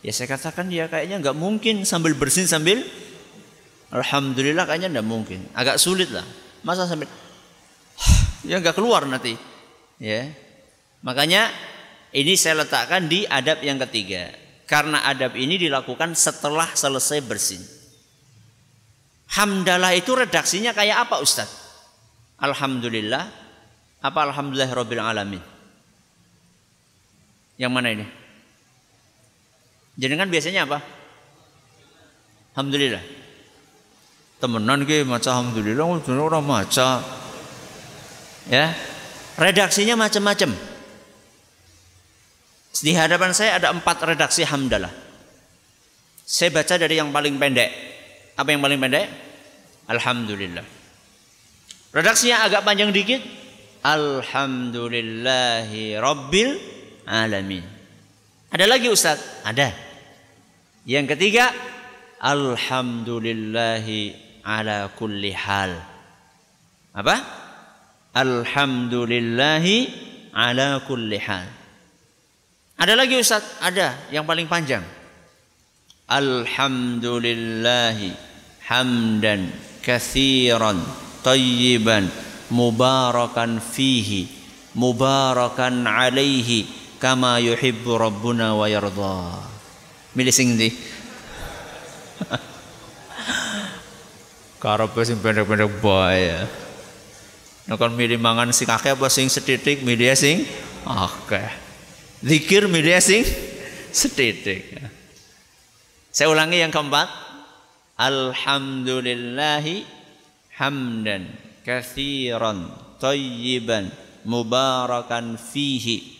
Ya 0.03 0.11
saya 0.11 0.27
katakan 0.27 0.67
ya 0.67 0.91
kayaknya 0.91 1.23
nggak 1.23 1.39
mungkin 1.39 1.87
sambil 1.87 2.11
bersin 2.11 2.43
sambil 2.43 2.83
Alhamdulillah 3.95 4.67
kayaknya 4.67 4.99
nggak 4.99 5.07
mungkin. 5.07 5.39
Agak 5.55 5.79
sulit 5.79 6.11
lah. 6.11 6.27
Masa 6.67 6.83
sambil 6.83 7.07
ya 8.51 8.59
nggak 8.59 8.75
keluar 8.75 9.07
nanti. 9.07 9.39
Ya. 9.95 10.27
Makanya 10.99 11.47
ini 12.11 12.35
saya 12.35 12.67
letakkan 12.67 13.07
di 13.07 13.23
adab 13.23 13.63
yang 13.63 13.79
ketiga. 13.87 14.35
Karena 14.67 15.07
adab 15.07 15.39
ini 15.39 15.55
dilakukan 15.55 16.11
setelah 16.11 16.67
selesai 16.75 17.23
bersin. 17.23 17.63
Hamdalah 19.31 19.95
itu 19.95 20.11
redaksinya 20.11 20.75
kayak 20.75 21.07
apa 21.07 21.23
Ustadz? 21.23 21.62
Alhamdulillah. 22.43 23.23
Apa 24.03 24.19
Alhamdulillah 24.27 24.67
Rabbil 24.75 24.99
Alamin? 24.99 25.43
Yang 27.55 27.71
mana 27.71 27.87
ini? 27.95 28.05
Kan 29.95 30.27
biasanya 30.27 30.67
apa? 30.67 30.83
Alhamdulillah. 32.51 33.03
Temenan 34.43 34.83
ke 34.83 35.07
maca 35.07 35.39
Alhamdulillah 35.39 35.87
orang 36.19 36.43
maca. 36.43 36.99
Ya? 38.51 38.75
Redaksinya 39.39 39.95
macam-macam. 39.95 40.51
Di 42.83 42.91
hadapan 42.91 43.31
saya 43.31 43.63
ada 43.63 43.71
empat 43.71 44.03
redaksi 44.03 44.43
hamdalah 44.43 44.91
saya 46.23 46.49
baca 46.55 46.79
dari 46.79 46.95
yang 46.97 47.11
paling 47.11 47.35
pendek. 47.35 47.69
Apa 48.39 48.55
yang 48.55 48.63
paling 48.63 48.79
pendek? 48.79 49.05
Alhamdulillah 49.91 50.82
Redaksinya 51.93 52.49
agak 52.49 52.65
panjang 52.65 52.89
dikit. 52.89 53.21
Alhamdulillahi 53.85 55.93
Rabbil 56.01 56.57
Alamin. 57.05 57.61
Ada 58.49 58.65
lagi 58.65 58.89
Ustaz? 58.89 59.21
Ada. 59.45 59.69
Yang 60.89 61.13
ketiga, 61.13 61.53
Alhamdulillahi 62.17 64.09
ala 64.41 64.89
kulli 64.97 65.37
hal. 65.37 65.77
Apa? 66.97 67.21
Alhamdulillahi 68.17 69.93
ala 70.33 70.81
kulli 70.89 71.21
hal. 71.21 71.45
Ada 72.81 72.97
lagi 72.97 73.21
Ustaz? 73.21 73.45
Ada 73.61 74.09
yang 74.09 74.25
paling 74.25 74.49
panjang. 74.49 74.81
Alhamdulillahi 76.09 78.17
hamdan 78.65 79.53
kathiran 79.85 81.02
tayyiban 81.23 82.11
mubarakan 82.51 83.57
fihi 83.63 84.43
mubarakan 84.77 85.85
alaihi 85.85 86.65
kama 86.97 87.39
yuhibbu 87.39 87.97
rabbuna 87.97 88.55
wa 88.57 88.65
yarda. 88.69 89.43
Milih 90.13 90.33
sing 90.33 90.55
ndi? 90.57 90.69
Karepe 94.63 95.01
sing 95.03 95.17
pendek-pendek 95.19 95.81
bae. 95.81 96.45
Nek 97.63 97.79
kon 97.79 97.95
milih 97.95 98.19
mangan 98.19 98.51
sing 98.51 98.67
akeh 98.67 98.91
apa 98.95 99.07
sing 99.07 99.31
setitik 99.31 99.81
milih 99.83 100.13
sing 100.15 100.45
akeh. 100.83 101.49
Zikir 102.23 102.71
milih 102.71 102.99
sing 103.03 103.23
setitik. 103.91 104.79
Saya 106.13 106.29
ulangi 106.29 106.61
yang 106.61 106.71
keempat. 106.71 107.09
Alhamdulillahi 107.93 109.85
hamdan 110.57 111.29
kathiran 111.65 112.69
tayyiban 113.01 113.89
mubarakan 114.23 115.35
fihi 115.35 116.13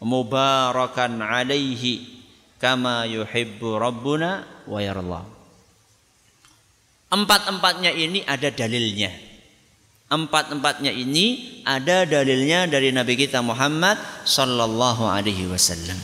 mubarakan 0.00 1.24
alaihi 1.24 2.16
kama 2.60 3.04
yuhibbu 3.08 3.76
rabbuna 3.76 4.44
wa 4.68 4.78
yarallah. 4.80 5.24
Empat-empatnya 7.06 7.94
ini 7.94 8.26
ada 8.26 8.50
dalilnya. 8.50 9.12
Empat-empatnya 10.06 10.94
ini 10.94 11.58
ada 11.66 12.06
dalilnya 12.06 12.70
dari 12.70 12.94
Nabi 12.94 13.18
kita 13.18 13.42
Muhammad 13.42 13.98
sallallahu 14.26 15.06
alaihi 15.06 15.50
wasallam. 15.50 15.98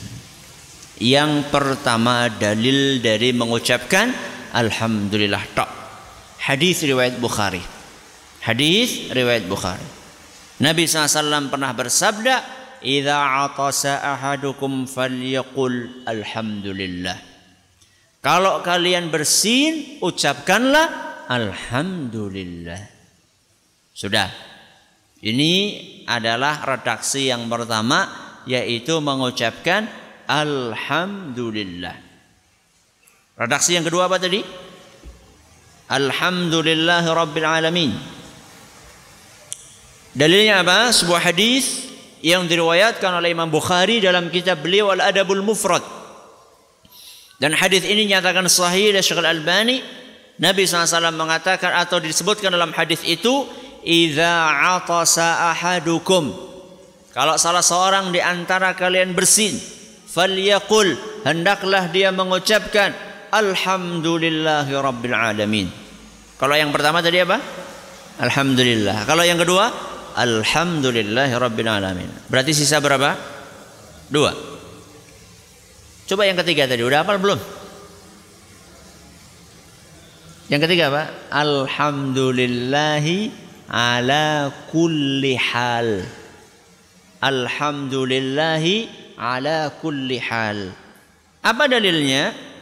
Yang 0.99 1.51
pertama 1.51 2.31
dalil 2.31 2.99
dari 3.03 3.35
mengucapkan 3.35 4.11
alhamdulillah 4.55 5.43
tak. 5.55 5.82
Hadis 6.43 6.83
riwayat 6.83 7.23
Bukhari. 7.23 7.63
Hadis 8.43 9.07
riwayat 9.15 9.47
Bukhari. 9.47 9.87
Nabi 10.59 10.83
SAW 10.83 11.47
pernah 11.47 11.71
bersabda, 11.71 12.35
"Idza 12.83 13.47
atasa 13.47 14.03
ahadukum 14.03 14.83
falyaqul 14.83 16.03
alhamdulillah." 16.03 17.15
Kalau 18.19 18.59
kalian 18.59 19.07
bersin, 19.07 20.03
ucapkanlah 20.03 21.23
alhamdulillah. 21.31 22.91
Sudah. 23.95 24.27
Ini 25.23 25.53
adalah 26.03 26.67
redaksi 26.67 27.31
yang 27.31 27.47
pertama 27.47 28.11
yaitu 28.43 28.99
mengucapkan 28.99 29.87
alhamdulillah. 30.27 31.95
Redaksi 33.39 33.79
yang 33.79 33.87
kedua 33.87 34.11
apa 34.11 34.19
tadi? 34.19 34.72
Alhamdulillah 35.91 37.03
rabbil 37.07 37.47
alamin. 37.47 37.91
Dalilnya 40.13 40.61
apa? 40.61 40.93
Sebuah 40.93 41.33
hadis 41.33 41.89
yang 42.23 42.47
diriwayatkan 42.47 43.11
oleh 43.19 43.33
Imam 43.33 43.49
Bukhari 43.49 43.99
dalam 43.99 44.29
kitab 44.29 44.63
beliau 44.63 44.93
Al-Adabul 44.93 45.43
Mufrad. 45.43 45.83
Dan 47.41 47.51
hadis 47.57 47.83
ini 47.83 48.07
nyatakan 48.07 48.47
sahih 48.47 48.95
oleh 48.95 49.03
Syekh 49.03 49.19
Al-Albani. 49.19 49.81
Nabi 50.39 50.65
SAW 50.65 51.13
mengatakan 51.13 51.75
atau 51.75 51.99
disebutkan 51.99 52.49
dalam 52.53 52.71
hadis 52.73 53.03
itu, 53.03 53.45
"Idza 53.83 54.49
atasa 54.79 55.51
ahadukum" 55.51 56.53
Kalau 57.13 57.37
salah 57.37 57.61
seorang 57.61 58.09
di 58.09 58.17
antara 58.17 58.73
kalian 58.73 59.13
bersin, 59.13 59.53
falyaqul, 60.09 60.97
hendaklah 61.21 61.85
dia 61.93 62.09
mengucapkan 62.09 62.89
alhamdulillahi 63.33 64.71
rabbil 64.77 65.17
alamin. 65.17 65.67
Kalau 66.37 66.53
yang 66.53 66.69
pertama 66.69 67.01
tadi 67.01 67.23
apa? 67.23 67.41
Alhamdulillah. 68.21 69.09
Kalau 69.09 69.25
yang 69.25 69.41
kedua, 69.41 69.73
Alhamdulillahi 70.13 71.33
Rabbil 71.33 71.69
Alamin. 71.69 72.09
Berarti 72.29 72.53
sisa 72.53 72.77
berapa? 72.77 73.17
Dua. 74.13 74.29
Coba 76.05 76.29
yang 76.29 76.37
ketiga 76.37 76.69
tadi. 76.69 76.85
Udah 76.85 77.01
hafal 77.01 77.17
belum? 77.17 77.39
Yang 80.53 80.61
ketiga 80.69 80.93
apa? 80.93 81.03
Alhamdulillahi 81.33 83.33
ala 83.73 84.53
kulli 84.69 85.33
hal. 85.33 86.05
Alhamdulillahi 87.23 88.75
ala 89.17 89.73
kulli 89.81 90.21
hal. 90.21 90.77
Apa 91.41 91.65
dalilnya? 91.65 92.52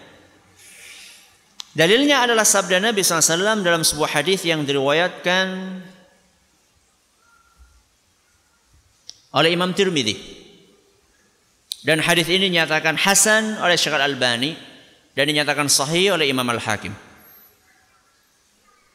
Dalilnya 1.71 2.27
adalah 2.27 2.43
sabda 2.43 2.83
Nabi 2.83 2.99
SAW 2.99 3.63
dalam 3.63 3.79
sebuah 3.79 4.19
hadis 4.19 4.43
yang 4.43 4.67
diriwayatkan 4.67 5.47
oleh 9.31 9.49
Imam 9.55 9.71
Tirmidzi. 9.71 10.43
Dan 11.81 12.03
hadis 12.03 12.27
ini 12.27 12.51
dinyatakan 12.51 12.99
hasan 12.99 13.57
oleh 13.63 13.79
Syekh 13.79 13.95
Al-Albani 13.95 14.53
dan 15.15 15.25
dinyatakan 15.31 15.71
sahih 15.71 16.13
oleh 16.19 16.27
Imam 16.27 16.45
Al-Hakim. 16.45 16.93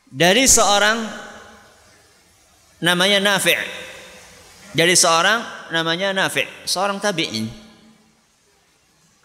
Dari 0.07 0.45
seorang 0.47 1.03
namanya 2.85 3.19
Nafi'. 3.19 3.59
Dari 4.77 4.93
seorang 4.93 5.73
namanya 5.73 6.13
Nafi', 6.13 6.69
seorang 6.69 7.01
tabi'in. 7.01 7.66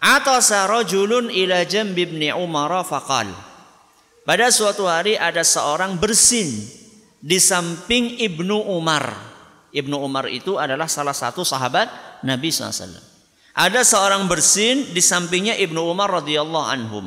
Atasa 0.02 0.66
rajulun 0.66 1.30
ila 1.30 1.62
jambi 1.62 2.02
ibn 2.02 2.18
Umar 2.34 2.74
faqal. 2.82 3.30
Pada 4.26 4.50
suatu 4.50 4.90
hari 4.90 5.14
ada 5.14 5.46
seorang 5.46 5.94
bersin 5.94 6.50
di 7.22 7.38
samping 7.38 8.18
Ibnu 8.18 8.66
Umar. 8.74 9.14
Ibnu 9.70 9.94
Umar 10.02 10.26
itu 10.26 10.58
adalah 10.58 10.90
salah 10.90 11.14
satu 11.14 11.46
sahabat 11.46 11.86
Nabi 12.26 12.50
SAW. 12.50 12.98
Ada 13.54 13.86
seorang 13.86 14.26
bersin 14.26 14.90
di 14.90 14.98
sampingnya 14.98 15.54
Ibnu 15.54 15.78
Umar 15.86 16.10
radhiyallahu 16.22 16.66
anhu. 16.66 16.98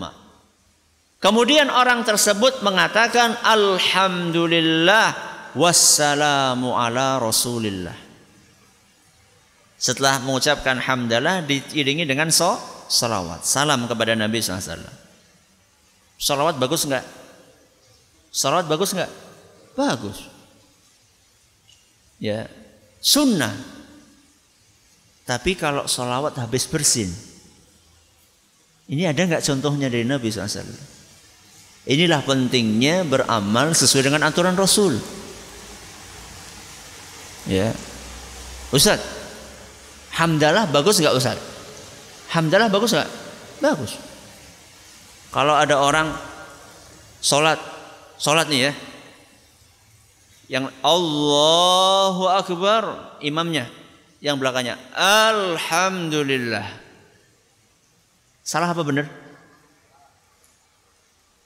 Kemudian 1.20 1.68
orang 1.68 2.08
tersebut 2.08 2.64
mengatakan 2.64 3.36
Alhamdulillah 3.44 5.16
wassalamu 5.52 6.76
ala 6.80 7.20
rasulillah. 7.20 7.96
Setelah 9.76 10.24
mengucapkan 10.24 10.80
hamdalah 10.80 11.44
diiringi 11.44 12.08
dengan 12.08 12.32
so, 12.32 12.75
salawat. 12.88 13.45
Salam 13.45 13.86
kepada 13.89 14.13
Nabi 14.13 14.39
SAW. 14.39 14.82
Salawat 16.15 16.56
bagus 16.58 16.88
enggak? 16.88 17.06
Salawat 18.32 18.65
bagus 18.65 18.95
enggak? 18.95 19.12
Bagus 19.76 20.36
ya 22.19 22.48
sunnah. 23.00 23.54
Tapi 25.26 25.58
kalau 25.58 25.89
sholawat 25.89 26.38
habis 26.38 26.69
bersin, 26.69 27.10
ini 28.93 29.10
ada 29.10 29.26
nggak 29.26 29.41
contohnya 29.41 29.89
dari 29.89 30.06
Nabi 30.06 30.30
SAW? 30.30 30.62
Inilah 31.89 32.21
pentingnya 32.21 33.02
beramal 33.06 33.74
sesuai 33.74 34.06
dengan 34.06 34.21
aturan 34.21 34.54
Rasul. 34.54 35.02
Ya, 37.50 37.74
Ustaz, 38.69 39.02
hamdalah 40.13 40.69
bagus 40.69 41.02
nggak 41.02 41.17
Ustaz? 41.17 41.41
Hamdalah 42.36 42.67
bagus 42.67 42.91
nggak? 42.91 43.12
Bagus. 43.63 43.95
Kalau 45.32 45.56
ada 45.56 45.80
orang 45.80 46.12
sholat, 47.24 47.56
sholat 48.19 48.52
nih 48.52 48.67
ya, 48.67 48.71
yang 50.52 50.65
Allahu 50.84 52.28
Akbar 52.28 53.15
imamnya. 53.24 53.71
Yang 54.19 54.41
belakangnya 54.41 54.76
Alhamdulillah. 54.98 56.65
Salah 58.41 58.74
apa 58.74 58.82
benar? 58.82 59.06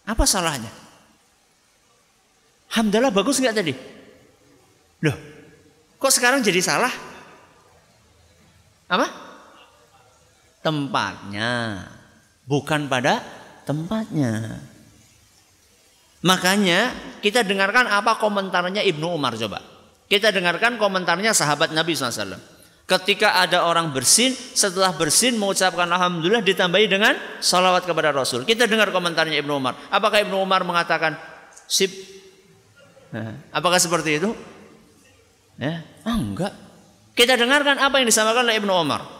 Apa 0.08 0.23
salahnya? 0.23 0.71
Hamdalah 2.71 3.12
bagus 3.12 3.38
nggak 3.43 3.58
tadi? 3.58 3.73
Loh 5.04 5.17
kok 5.99 6.13
sekarang 6.15 6.39
jadi 6.39 6.63
salah? 6.63 6.93
Apa 8.88 9.29
tempatnya 10.60 11.86
bukan 12.45 12.89
pada 12.91 13.24
tempatnya 13.63 14.60
Makanya 16.19 16.91
kita 17.24 17.48
dengarkan 17.48 17.88
apa 17.88 18.19
komentarnya 18.19 18.84
Ibnu 18.84 19.08
Umar 19.08 19.39
coba. 19.39 19.63
Kita 20.10 20.36
dengarkan 20.36 20.76
komentarnya 20.76 21.32
sahabat 21.32 21.72
Nabi 21.72 21.95
SAW. 21.95 22.36
Ketika 22.89 23.38
ada 23.38 23.69
orang 23.69 23.93
bersin, 23.93 24.34
setelah 24.34 24.89
bersin 24.98 25.38
mengucapkan 25.38 25.86
Alhamdulillah 25.86 26.41
ditambahi 26.41 26.89
dengan 26.89 27.13
salawat 27.38 27.86
kepada 27.86 28.10
Rasul. 28.10 28.43
Kita 28.43 28.65
dengar 28.65 28.89
komentarnya 28.89 29.38
Ibnu 29.38 29.54
Umar. 29.62 29.78
Apakah 29.93 30.26
Ibnu 30.26 30.41
Umar 30.41 30.65
mengatakan, 30.65 31.13
Sip. 31.69 31.93
Nah, 33.13 33.38
apakah 33.54 33.78
seperti 33.78 34.17
itu? 34.17 34.34
Ya, 35.62 35.86
ah, 36.02 36.17
enggak. 36.17 36.52
Kita 37.13 37.38
dengarkan 37.38 37.78
apa 37.78 38.02
yang 38.02 38.10
disampaikan 38.10 38.41
oleh 38.41 38.58
Ibnu 38.58 38.74
Umar. 38.74 39.18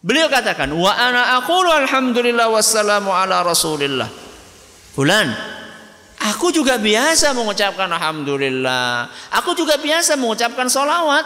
Beliau 0.00 0.32
katakan, 0.32 0.72
"Wa 0.72 0.96
ana 0.96 1.36
aqulu 1.36 1.68
alhamdulillah 1.68 2.48
wassalamu 2.48 3.12
ala 3.12 3.44
Rasulillah." 3.44 4.08
Fulan, 4.96 5.28
aku 6.24 6.48
juga 6.48 6.80
biasa 6.80 7.36
mengucapkan 7.36 7.84
alhamdulillah. 7.92 9.12
Aku 9.36 9.52
juga 9.52 9.76
biasa 9.76 10.16
mengucapkan 10.16 10.72
solawat. 10.72 11.24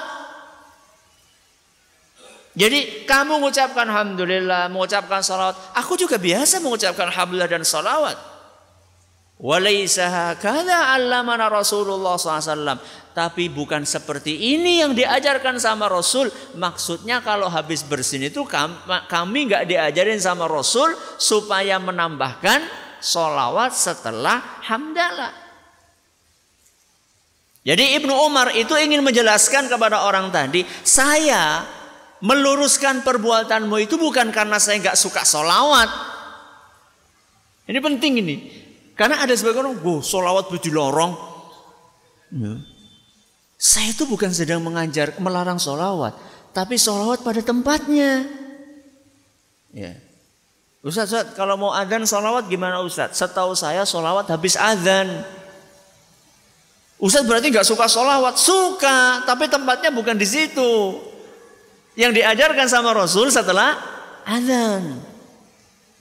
Jadi 2.54 3.06
kamu 3.06 3.38
mengucapkan 3.42 3.86
alhamdulillah, 3.86 4.70
mengucapkan 4.70 5.22
salawat. 5.22 5.54
Aku 5.78 5.94
juga 5.94 6.18
biasa 6.18 6.58
mengucapkan 6.58 7.10
alhamdulillah 7.10 7.50
dan 7.50 7.62
salawat. 7.62 8.33
Walaysa 9.34 10.06
hakadha 10.06 10.94
allamana 10.94 11.50
Rasulullah 11.50 12.14
SAW. 12.14 12.78
Tapi 13.14 13.46
bukan 13.46 13.86
seperti 13.86 14.54
ini 14.58 14.82
yang 14.82 14.94
diajarkan 14.94 15.58
sama 15.62 15.86
Rasul. 15.86 16.30
Maksudnya 16.58 17.22
kalau 17.22 17.46
habis 17.46 17.86
bersin 17.86 18.26
itu 18.26 18.42
kami 19.06 19.38
nggak 19.50 19.70
diajarin 19.70 20.18
sama 20.18 20.50
Rasul 20.50 20.94
supaya 21.18 21.78
menambahkan 21.78 22.62
solawat 22.98 23.70
setelah 23.70 24.62
hamdalah. 24.66 25.30
Jadi 27.64 27.96
Ibnu 28.02 28.12
Umar 28.12 28.50
itu 28.52 28.74
ingin 28.76 29.00
menjelaskan 29.00 29.70
kepada 29.70 30.04
orang 30.04 30.28
tadi, 30.34 30.66
saya 30.82 31.64
meluruskan 32.18 33.06
perbuatanmu 33.06 33.78
itu 33.78 33.94
bukan 33.96 34.34
karena 34.34 34.58
saya 34.58 34.82
nggak 34.82 34.98
suka 34.98 35.22
solawat. 35.22 35.88
Ini 37.70 37.78
penting 37.78 38.12
ini. 38.20 38.36
Karena 38.94 39.22
ada 39.22 39.34
sebagian 39.34 39.66
orang, 39.66 39.78
gue 39.82 39.98
solawat 40.06 40.50
baju 40.50 40.70
lorong. 40.70 41.12
Ya. 42.34 42.54
Saya 43.58 43.90
itu 43.90 44.06
bukan 44.06 44.30
sedang 44.30 44.62
mengajar, 44.62 45.14
melarang 45.18 45.58
solawat. 45.58 46.14
Tapi 46.54 46.78
solawat 46.78 47.26
pada 47.26 47.42
tempatnya. 47.42 48.26
Ya. 49.74 49.98
Ustaz, 50.84 51.10
Ustaz, 51.10 51.34
kalau 51.34 51.58
mau 51.58 51.72
adzan 51.74 52.06
solawat 52.06 52.46
gimana 52.46 52.78
Ustaz? 52.84 53.18
Setahu 53.18 53.56
saya 53.58 53.82
solawat 53.82 54.30
habis 54.30 54.54
adzan. 54.54 55.26
Ustaz 57.00 57.26
berarti 57.26 57.50
nggak 57.50 57.66
suka 57.66 57.90
solawat? 57.90 58.38
Suka, 58.38 59.24
tapi 59.26 59.50
tempatnya 59.50 59.90
bukan 59.90 60.14
di 60.14 60.28
situ. 60.28 61.02
Yang 61.98 62.22
diajarkan 62.22 62.68
sama 62.70 62.94
Rasul 62.94 63.32
setelah 63.32 63.74
adzan. 64.22 65.13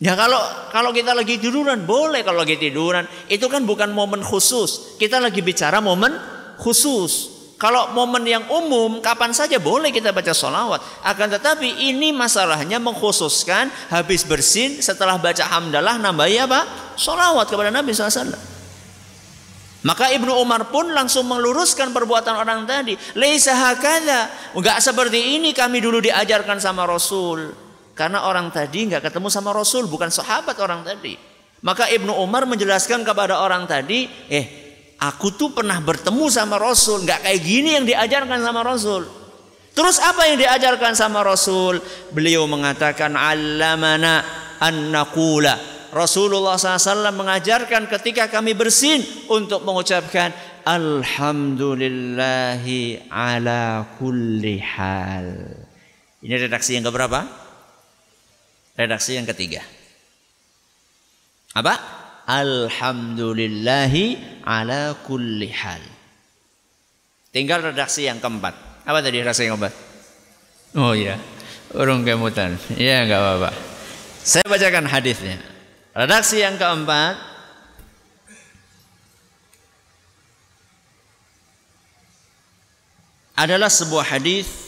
Ya 0.04 0.20
kalau 0.20 0.44
kalau 0.76 0.92
kita 0.92 1.16
lagi 1.16 1.39
tiduran 1.39 1.88
boleh 1.88 2.28
kalau 2.28 2.44
lagi 2.44 2.60
tiduran 2.60 3.08
itu 3.32 3.48
kan 3.48 3.63
bukan 3.63 3.88
momen 3.96 4.20
khusus. 4.20 5.00
Kita 5.00 5.24
lagi 5.24 5.39
bicara 5.39 5.80
momen 5.80 6.12
khusus. 6.60 7.32
Kalau 7.56 7.96
momen 7.96 8.28
yang 8.28 8.44
umum 8.52 9.00
kapan 9.00 9.32
saja 9.32 9.63
boleh 9.63 9.96
kita 9.96 10.12
baca 10.12 10.36
solawat. 10.36 10.84
Akan 11.08 11.32
tetapi 11.32 11.88
ini 11.88 12.12
masalahnya 12.12 12.84
mengkhususkan 12.84 13.72
habis 13.88 14.28
bersin 14.28 14.84
setelah 14.84 15.16
baca 15.16 15.48
hamdalah 15.48 15.96
nambahi 15.96 16.36
apa? 16.44 16.68
Solawat 17.00 17.48
kepada 17.48 17.72
Nabi 17.72 17.96
SAW. 17.96 18.36
Maka 19.88 20.12
Ibnu 20.12 20.36
Umar 20.36 20.68
pun 20.68 20.92
langsung 20.92 21.32
meluruskan 21.32 21.96
perbuatan 21.96 22.36
orang 22.36 22.68
tadi. 22.68 23.00
Laisa 23.16 23.56
hakada. 23.56 24.28
Enggak 24.52 24.84
seperti 24.84 25.39
ini 25.39 25.56
kami 25.56 25.80
dulu 25.80 26.04
diajarkan 26.04 26.60
sama 26.60 26.84
Rasul. 26.84 27.62
Karena 27.94 28.26
orang 28.26 28.50
tadi 28.50 28.90
nggak 28.90 29.10
ketemu 29.10 29.30
sama 29.30 29.54
Rasul, 29.54 29.86
bukan 29.86 30.10
sahabat 30.10 30.58
orang 30.58 30.82
tadi. 30.82 31.14
Maka 31.64 31.88
Ibnu 31.88 32.12
Umar 32.20 32.44
menjelaskan 32.50 33.06
kepada 33.06 33.40
orang 33.40 33.70
tadi, 33.70 34.10
eh 34.28 34.46
aku 34.98 35.38
tuh 35.38 35.54
pernah 35.54 35.78
bertemu 35.80 36.26
sama 36.28 36.60
Rasul, 36.60 37.06
nggak 37.06 37.24
kayak 37.24 37.42
gini 37.46 37.78
yang 37.78 37.86
diajarkan 37.86 38.42
sama 38.42 38.66
Rasul. 38.66 39.06
Terus 39.74 39.98
apa 40.02 40.30
yang 40.30 40.38
diajarkan 40.38 40.94
sama 40.94 41.26
Rasul? 41.26 41.82
Beliau 42.14 42.46
mengatakan 42.46 43.18
alamana 43.18 44.22
an. 44.62 44.94
Rasulullah 45.94 46.58
SAW 46.58 47.14
mengajarkan 47.14 47.86
ketika 47.86 48.26
kami 48.26 48.58
bersin 48.58 49.06
untuk 49.30 49.62
mengucapkan 49.62 50.34
Alhamdulillahi 50.66 53.14
ala 53.14 53.86
kulli 54.02 54.58
hal. 54.58 55.54
Ini 56.24 56.48
redaksi 56.50 56.80
yang 56.80 56.88
keberapa? 56.90 57.43
Redaksi 58.74 59.14
yang 59.14 59.30
ketiga. 59.30 59.62
Apa? 61.54 61.78
Alhamdulillahi 62.26 64.18
ala 64.42 64.98
kulli 65.06 65.54
hal. 65.54 65.82
Tinggal 67.30 67.74
redaksi 67.74 68.10
yang 68.10 68.18
keempat. 68.18 68.86
Apa 68.86 69.06
tadi 69.06 69.22
redaksi 69.22 69.46
yang 69.46 69.58
keempat? 69.58 69.74
Oh 70.74 70.98
iya, 70.98 71.22
urung 71.78 72.02
kemutan. 72.02 72.58
Iya 72.74 73.06
enggak 73.06 73.22
apa-apa. 73.22 73.52
Saya 74.26 74.46
bacakan 74.50 74.90
hadisnya. 74.90 75.38
Redaksi 75.94 76.42
yang 76.42 76.58
keempat 76.58 77.22
adalah 83.38 83.70
sebuah 83.70 84.18
hadis 84.18 84.62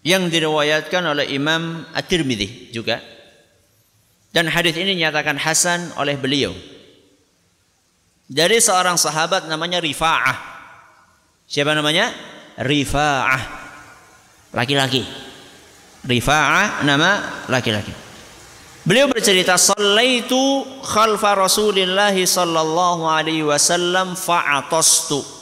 yang 0.00 0.32
diriwayatkan 0.32 1.04
oleh 1.04 1.28
Imam 1.32 1.84
At-Tirmidzi 1.92 2.72
juga. 2.72 3.00
Dan 4.30 4.46
hadis 4.46 4.78
ini 4.78 4.96
dinyatakan 4.96 5.36
hasan 5.36 5.92
oleh 5.98 6.14
beliau. 6.14 6.54
Dari 8.30 8.62
seorang 8.62 8.94
sahabat 8.94 9.50
namanya 9.50 9.82
Rifa'ah. 9.82 10.38
Siapa 11.50 11.74
namanya? 11.74 12.14
Rifa'ah. 12.62 13.42
Laki-laki. 14.54 15.02
Rifa'ah 16.06 16.86
nama 16.86 17.42
laki-laki. 17.50 17.90
Beliau 18.86 19.10
bercerita, 19.12 19.60
"Shallaitu 19.60 20.64
khalfa 20.86 21.36
Rasulillah 21.36 22.14
sallallahu 22.14 23.04
alaihi 23.04 23.44
wasallam 23.44 24.16
fa'atastu." 24.16 25.39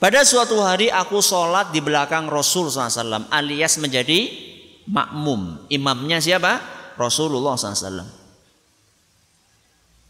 Pada 0.00 0.24
suatu 0.24 0.64
hari 0.64 0.88
aku 0.88 1.20
sholat 1.20 1.76
di 1.76 1.84
belakang 1.84 2.24
Rasul 2.24 2.72
SAW 2.72 3.28
alias 3.28 3.76
menjadi 3.76 4.32
makmum. 4.88 5.68
Imamnya 5.68 6.16
siapa? 6.24 6.56
Rasulullah 6.96 7.52
SAW. 7.60 8.08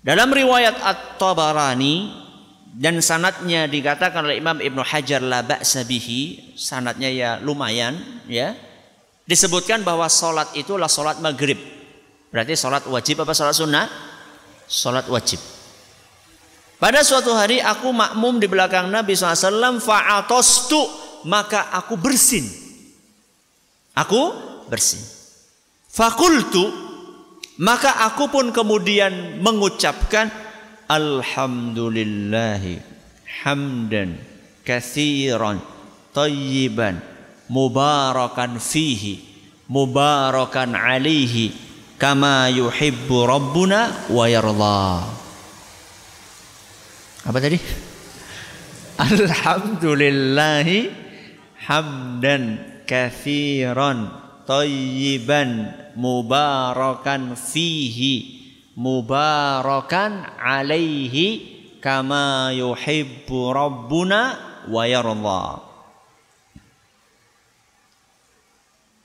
Dalam 0.01 0.31
riwayat 0.31 0.79
At-Tabarani 0.79 2.07
dan 2.71 3.03
sanatnya 3.03 3.67
dikatakan 3.67 4.31
oleh 4.31 4.39
Imam 4.39 4.63
Ibnu 4.63 4.79
Hajar 4.79 5.27
la 5.27 5.43
ba'sa 5.43 5.83
bihi, 5.83 6.55
sanatnya 6.55 7.11
ya 7.11 7.31
lumayan 7.43 7.99
ya. 8.31 8.55
Disebutkan 9.27 9.83
bahwa 9.83 10.07
sholat 10.07 10.55
itulah 10.55 10.87
sholat 10.87 11.19
maghrib. 11.19 11.59
Berarti 12.31 12.55
sholat 12.55 12.87
wajib 12.87 13.27
apa 13.27 13.35
sholat 13.35 13.59
sunnah? 13.59 13.91
Sholat 14.71 15.11
wajib. 15.11 15.60
Pada 16.81 17.05
suatu 17.05 17.37
hari 17.37 17.61
aku 17.61 17.93
makmum 17.93 18.41
di 18.41 18.49
belakang 18.49 18.89
Nabi 18.89 19.13
SAW 19.13 19.77
fa'atostu 19.85 20.81
maka 21.29 21.69
aku 21.77 22.01
bersin. 22.01 22.49
Aku 23.93 24.33
bersin. 24.73 25.05
Fakultu 25.93 26.73
maka 27.61 28.09
aku 28.09 28.33
pun 28.33 28.49
kemudian 28.49 29.45
mengucapkan 29.45 30.33
Alhamdulillahi 30.89 32.81
hamdan 33.45 34.17
kathiran 34.65 35.61
tayyiban 36.17 36.97
mubarakan 37.53 38.57
fihi 38.57 39.21
mubarakan 39.69 40.73
alihi 40.73 41.53
kama 42.01 42.49
yuhibbu 42.49 43.29
rabbuna 43.29 44.09
wa 44.09 44.25
yardah. 44.25 45.21
Apa 47.21 47.37
tadi? 47.37 47.61
Alhamdulillahi 48.97 50.89
hamdan 51.69 52.61
kathiran 52.89 54.09
tayyiban 54.49 55.73
mubarakan 55.97 57.37
fihi 57.37 58.41
mubarakan 58.73 60.25
alaihi 60.41 61.45
kama 61.85 62.57
yuhibbu 62.57 63.53
rabbuna 63.53 64.41
wa 64.69 64.83
yarda. 64.89 65.65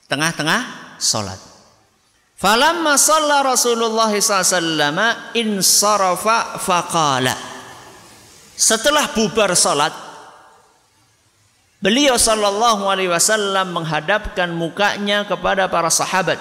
Tengah-tengah 0.08 0.62
salat. 0.96 1.40
Falamma 2.36 3.00
shalla 3.00 3.40
Rasulullah 3.44 4.12
sallallahu 4.12 4.44
alaihi 4.44 4.52
wasallam 4.52 4.98
insarafa 5.32 6.60
faqala 6.60 7.55
setelah 8.56 9.12
bubar 9.12 9.52
salat, 9.52 9.92
beliau 11.78 12.16
sallallahu 12.16 12.88
alaihi 12.88 13.12
wasallam 13.12 13.76
menghadapkan 13.76 14.48
mukanya 14.50 15.28
kepada 15.28 15.68
para 15.68 15.92
sahabat 15.92 16.40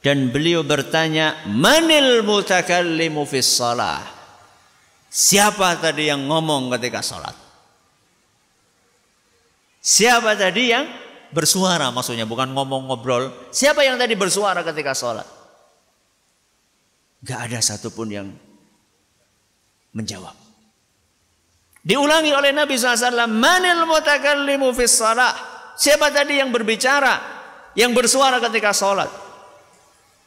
dan 0.00 0.30
beliau 0.30 0.62
bertanya, 0.62 1.36
"Manil 1.50 2.22
mutakallimu 2.22 3.26
fis 3.26 3.50
salah?" 3.50 4.18
Siapa 5.08 5.80
tadi 5.80 6.12
yang 6.12 6.28
ngomong 6.28 6.68
ketika 6.76 7.00
sholat? 7.00 7.32
Siapa 9.80 10.36
tadi 10.36 10.68
yang 10.68 10.84
bersuara 11.32 11.88
maksudnya 11.88 12.28
bukan 12.28 12.52
ngomong 12.52 12.92
ngobrol. 12.92 13.32
Siapa 13.48 13.80
yang 13.88 13.96
tadi 13.96 14.12
bersuara 14.12 14.60
ketika 14.60 14.92
sholat? 14.92 15.24
Gak 17.24 17.50
ada 17.50 17.58
satupun 17.64 18.08
yang 18.12 18.28
menjawab. 19.96 20.47
Diulangi 21.88 22.36
oleh 22.36 22.52
Nabi 22.52 22.76
SAW. 22.76 23.24
Manil 23.32 23.88
mutakallimu 23.88 24.76
fis. 24.76 25.00
Siapa 25.78 26.12
tadi 26.12 26.36
yang 26.36 26.52
berbicara? 26.52 27.16
Yang 27.72 27.90
bersuara 27.96 28.36
ketika 28.44 28.76
sholat? 28.76 29.08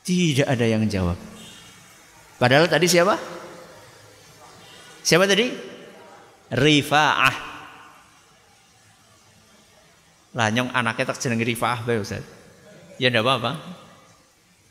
Tidak 0.01 0.49
ada 0.49 0.65
yang 0.65 0.81
jawab. 0.89 1.13
Padahal 2.41 2.65
tadi 2.65 2.89
siapa? 2.89 3.13
Siapa 5.05 5.29
tadi? 5.29 5.53
Rifa'ah. 6.49 7.35
Lanyong 10.33 10.73
anaknya 10.73 11.13
tak 11.13 11.21
jeneng 11.21 11.45
Rifa'ah. 11.45 11.85
Ya 12.97 13.13
enggak 13.13 13.21
apa-apa. 13.21 13.51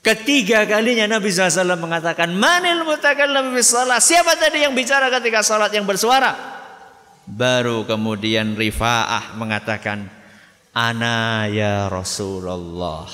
Ketiga 0.01 0.67
kalinya 0.67 1.07
Nabi 1.07 1.31
SAW 1.31 1.77
mengatakan, 1.79 2.35
Manil 2.35 2.83
mutakallim 2.83 3.55
fi 3.55 3.61
salat. 3.63 4.03
Siapa 4.03 4.35
tadi 4.35 4.67
yang 4.67 4.75
bicara 4.75 5.07
ketika 5.07 5.47
salat 5.47 5.71
yang 5.71 5.87
bersuara? 5.87 6.60
Baru 7.31 7.87
kemudian 7.87 8.59
Rifa'ah 8.59 9.39
mengatakan, 9.39 10.11
Ana 10.75 11.47
ya 11.47 11.87
Rasulullah. 11.87 13.07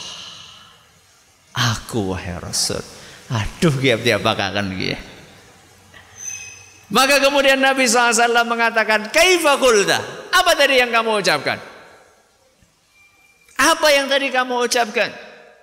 Aku 1.53 2.17
wahai 2.17 2.41
Rasul. 2.41 2.81
Aduh, 3.29 3.77
dia 3.81 4.17
apakah 4.17 4.57
akan 4.57 4.73
gitu. 4.73 4.97
Maka 6.87 7.19
kemudian 7.19 7.59
Nabi 7.59 7.83
SAW 7.85 8.47
mengatakan, 8.47 9.11
Kaifa 9.11 9.59
kulta? 9.59 9.99
Apa 10.33 10.55
tadi 10.55 10.79
yang 10.79 10.95
kamu 10.95 11.19
ucapkan? 11.21 11.59
Apa 13.57 13.89
yang 13.91 14.07
tadi 14.07 14.31
kamu 14.33 14.64
ucapkan? 14.64 15.11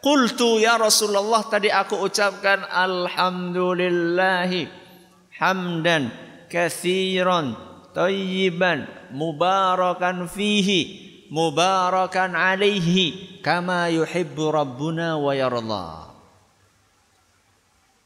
Qultu 0.04 0.60
ya 0.60 0.76
Rasulullah 0.76 1.48
tadi 1.48 1.72
aku 1.72 1.96
ucapkan 2.04 2.68
Alhamdulillahi 2.68 4.68
hamdan 5.40 6.12
kathiran 6.52 7.56
tayyiban 7.94 8.90
mubarakan 9.14 10.26
fihi 10.28 11.04
mubarakan 11.34 12.38
alaihi 12.38 13.42
kama 13.42 13.90
yuhibbu 13.90 14.54
rabbuna 14.54 15.18
wa 15.18 15.34
yarda. 15.34 16.14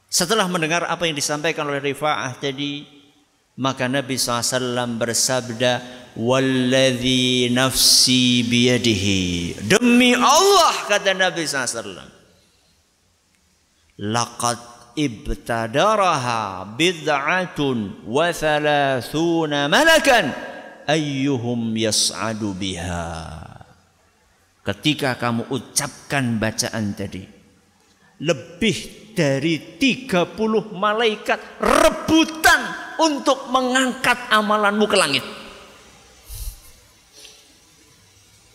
Setelah 0.08 0.48
mendengar 0.48 0.88
apa 0.88 1.04
yang 1.04 1.12
disampaikan 1.12 1.68
oleh 1.68 1.92
Rifa'ah 1.92 2.40
tadi, 2.40 2.88
maka 3.60 3.84
Nabi 3.92 4.16
SAW 4.16 4.96
bersabda, 4.96 6.00
Walladhi 6.16 7.52
nafsi 7.52 8.40
biyadihi. 8.48 9.60
Demi 9.68 10.16
Allah, 10.16 10.74
kata 10.88 11.12
Nabi 11.12 11.44
SAW. 11.44 12.08
Laqad 14.00 14.77
ibtadaraha 14.96 16.64
bid'atun 16.78 18.08
wa 18.08 18.32
thalathuna 18.32 19.66
malakan 19.66 20.30
ayyuhum 20.88 21.76
yas'adu 21.76 22.56
biha. 22.56 23.44
Ketika 24.64 25.16
kamu 25.16 25.48
ucapkan 25.48 26.40
bacaan 26.40 26.92
tadi, 26.92 27.24
lebih 28.24 28.76
dari 29.16 29.80
30 29.80 30.76
malaikat 30.76 31.40
rebutan 31.60 32.60
untuk 33.00 33.48
mengangkat 33.48 34.28
amalanmu 34.28 34.84
ke 34.84 34.96
langit. 34.96 35.24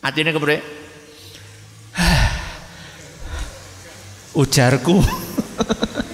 Artinya 0.03 0.35
kemudian 0.35 0.61
ujarku 4.41 4.99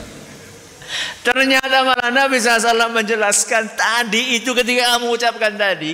Ternyata 1.29 1.85
malah 1.85 2.09
Nabi 2.09 2.41
SAW 2.41 2.89
menjelaskan 2.89 3.77
tadi 3.77 4.41
itu 4.41 4.49
ketika 4.57 4.97
kamu 4.97 5.13
ucapkan 5.13 5.53
tadi 5.53 5.93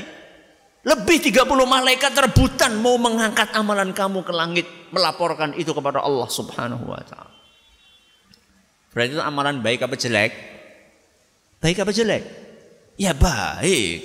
lebih 0.86 1.18
30 1.18 1.44
malaikat 1.68 2.14
rebutan 2.16 2.80
mau 2.80 2.96
mengangkat 2.96 3.52
amalan 3.52 3.92
kamu 3.92 4.24
ke 4.24 4.32
langit. 4.32 4.66
Melaporkan 4.96 5.52
itu 5.60 5.76
kepada 5.76 6.00
Allah 6.00 6.30
subhanahu 6.32 6.88
wa 6.88 7.04
ta'ala. 7.04 7.36
Berarti 8.96 9.12
itu 9.12 9.20
amalan 9.20 9.60
baik 9.60 9.84
apa 9.84 10.00
jelek? 10.00 10.32
Baik 11.60 11.84
apa 11.84 11.92
jelek? 11.92 12.24
Ya 12.96 13.12
baik. 13.12 14.00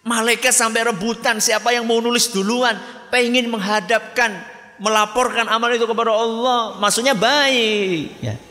Malaikat 0.00 0.56
sampai 0.56 0.88
rebutan 0.88 1.44
siapa 1.44 1.76
yang 1.76 1.84
mau 1.84 2.00
nulis 2.00 2.32
duluan. 2.32 2.78
Pengen 3.12 3.52
menghadapkan, 3.52 4.32
melaporkan 4.80 5.44
amal 5.44 5.68
itu 5.76 5.84
kepada 5.84 6.16
Allah. 6.16 6.80
Maksudnya 6.80 7.12
baik. 7.12 8.16
Ya. 8.24 8.47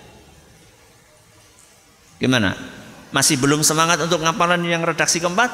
Gimana? 2.17 2.57
Masih 3.13 3.37
belum 3.37 3.61
semangat 3.63 4.01
untuk 4.01 4.25
ngapalan 4.25 4.65
yang 4.65 4.83
redaksi 4.83 5.19
keempat? 5.21 5.51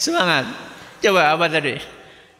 Semangat. 0.00 0.48
Coba 1.04 1.36
apa 1.36 1.44
tadi? 1.52 1.76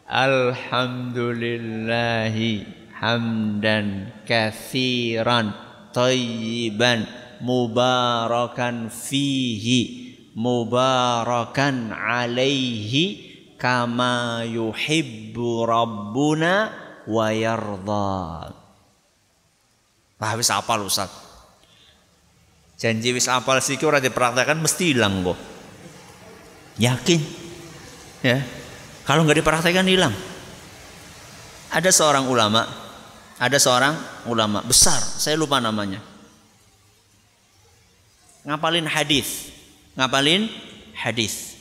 Alhamdulillahi 0.09 2.65
hamdan 2.99 4.11
kathiran 4.27 5.55
tayyiban 5.95 7.07
mubarakan 7.39 8.91
fihi 8.91 10.11
mubarakan 10.35 11.95
alaihi 11.95 13.31
kama 13.55 14.43
yuhibbu 14.49 15.63
rabbuna 15.69 16.73
wa 17.07 17.27
yarda. 17.29 18.51
Wah 20.21 20.37
wis 20.37 20.53
apal 20.53 20.85
Ustaz. 20.85 21.30
Janji 22.81 23.13
wis 23.13 23.29
apal 23.29 23.61
sih 23.61 23.77
ora 23.85 24.01
dipraktekkan 24.01 24.57
mesti 24.57 24.97
hilang 24.97 25.21
kok. 25.21 25.37
Yakin? 26.81 27.21
Ya. 28.25 28.41
Kalau 29.05 29.21
nggak 29.21 29.37
dipraktekkan 29.37 29.85
hilang. 29.85 30.09
Ada 31.69 31.93
seorang 31.93 32.25
ulama, 32.25 32.65
ada 33.37 33.57
seorang 33.61 34.25
ulama 34.25 34.65
besar, 34.65 34.97
saya 34.97 35.37
lupa 35.37 35.61
namanya. 35.61 36.01
Ngapalin 38.49 38.89
hadis, 38.89 39.53
ngapalin 39.93 40.49
hadis. 40.97 41.53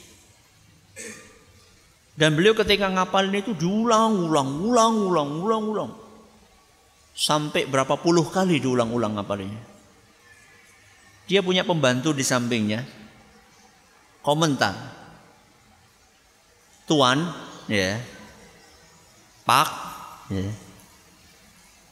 Dan 2.16 2.33
beliau 2.33 2.57
ketika 2.57 2.89
ngapalin 2.89 3.45
itu 3.45 3.53
diulang-ulang, 3.55 4.66
ulang-ulang, 4.66 5.29
ulang-ulang. 5.45 5.93
Sampai 7.12 7.68
berapa 7.68 8.01
puluh 8.01 8.25
kali 8.33 8.57
diulang-ulang 8.59 9.21
ngapalinnya. 9.21 9.70
Dia 11.31 11.47
punya 11.47 11.62
pembantu 11.62 12.11
di 12.11 12.26
sampingnya. 12.26 12.83
Komentar. 14.18 14.74
Tuan 16.91 17.22
ya. 17.70 18.03
Pak 19.47 19.68
ya. 20.35 20.51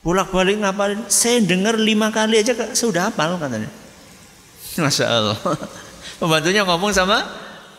Bolak 0.03 0.35
balik 0.35 0.59
ngapalin? 0.59 1.07
Saya 1.07 1.39
dengar 1.39 1.79
lima 1.79 2.11
kali 2.11 2.43
aja 2.43 2.51
sudah 2.75 3.15
hafal 3.15 3.39
katanya. 3.39 3.71
Masya 4.83 5.07
Allah. 5.07 5.39
Pembantunya 6.19 6.67
ngomong 6.67 6.91
sama 6.91 7.23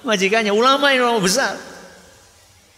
majikannya. 0.08 0.56
Ulama 0.56 0.96
ini 0.96 1.04
ulama 1.04 1.20
besar. 1.20 1.60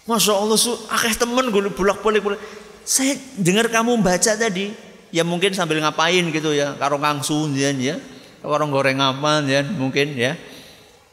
Masya 0.09 0.34
Allah 0.34 0.57
su 0.57 0.73
akeh 0.89 1.13
temen 1.21 1.53
gue 1.53 1.69
bolak 1.69 2.01
balik 2.01 2.25
bolak 2.25 2.41
saya 2.82 3.13
dengar 3.38 3.69
kamu 3.69 4.01
baca 4.01 4.34
tadi. 4.34 4.73
Ya 5.13 5.21
mungkin 5.21 5.53
sambil 5.53 5.77
ngapain 5.86 6.34
gitu 6.34 6.49
ya 6.49 6.73
karo 6.82 6.97
ngangsun 6.97 7.53
ya 7.53 8.01
karo 8.41 8.65
goreng 8.73 8.97
apa 8.97 9.45
ya 9.45 9.61
mungkin 9.63 10.17
ya 10.17 10.33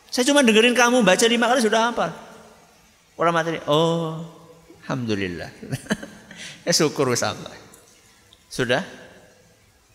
saya 0.08 0.24
cuma 0.24 0.40
dengerin 0.40 0.72
kamu 0.72 1.04
baca 1.04 1.24
lima 1.28 1.46
kali 1.52 1.60
sudah 1.60 1.92
hafal 1.92 2.10
Orang 3.18 3.34
mati, 3.34 3.58
oh, 3.66 4.22
alhamdulillah. 4.86 5.50
ya 6.66 6.70
syukur 6.70 7.10
sampai. 7.18 7.50
Sudah 8.46 8.86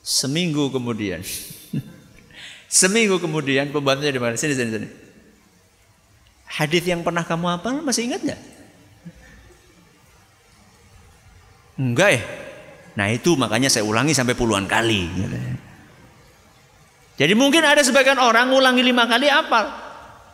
seminggu 0.04 0.68
kemudian. 0.68 1.24
seminggu 2.68 3.24
kemudian 3.24 3.72
pembantunya 3.72 4.12
di 4.12 4.20
mana? 4.20 4.36
Sini, 4.36 4.60
sini, 4.60 4.70
sini. 4.76 4.88
Hadis 6.60 6.84
yang 6.84 7.00
pernah 7.00 7.24
kamu 7.24 7.48
hafal 7.48 7.80
masih 7.80 8.12
ingat 8.12 8.28
nggak? 8.28 8.42
Enggak 11.80 12.10
ya? 12.20 12.22
Nah 13.00 13.08
itu 13.08 13.40
makanya 13.40 13.72
saya 13.72 13.88
ulangi 13.88 14.12
sampai 14.12 14.36
puluhan 14.36 14.68
kali. 14.68 15.08
Jadi 17.24 17.40
mungkin 17.40 17.64
ada 17.64 17.80
sebagian 17.80 18.20
orang 18.20 18.52
ulangi 18.52 18.84
lima 18.84 19.08
kali 19.08 19.32
apa? 19.32 19.80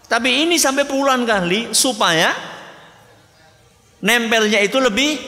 Tapi 0.09 0.41
ini 0.41 0.57
sampai 0.57 0.89
puluhan 0.89 1.21
kali 1.21 1.69
supaya 1.69 2.33
nempelnya 4.01 4.57
itu 4.57 4.81
lebih 4.81 5.21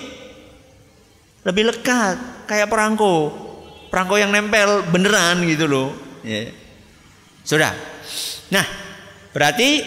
lebih 1.46 1.70
lekat 1.70 2.50
kayak 2.50 2.66
perangko 2.66 3.30
perangko 3.94 4.18
yang 4.18 4.34
nempel 4.34 4.82
beneran 4.90 5.46
gitu 5.46 5.70
loh 5.70 5.94
ya. 6.26 6.50
sudah 7.46 7.74
Nah, 8.52 8.66
berarti 9.32 9.80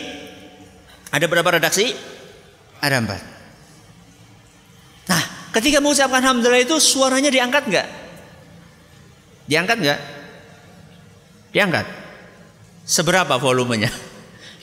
ada 1.11 1.27
berapa 1.27 1.59
redaksi? 1.59 1.91
Ada 2.81 2.97
empat. 3.03 3.23
Nah, 5.11 5.23
ketika 5.53 5.85
mengucapkan 5.85 6.25
hamdalah 6.25 6.65
itu 6.65 6.81
suaranya 6.81 7.29
diangkat 7.29 7.69
nggak? 7.69 7.89
Diangkat 9.45 9.79
nggak? 9.85 10.01
Diangkat. 11.55 11.87
Seberapa 12.83 13.39
volumenya? 13.39 13.89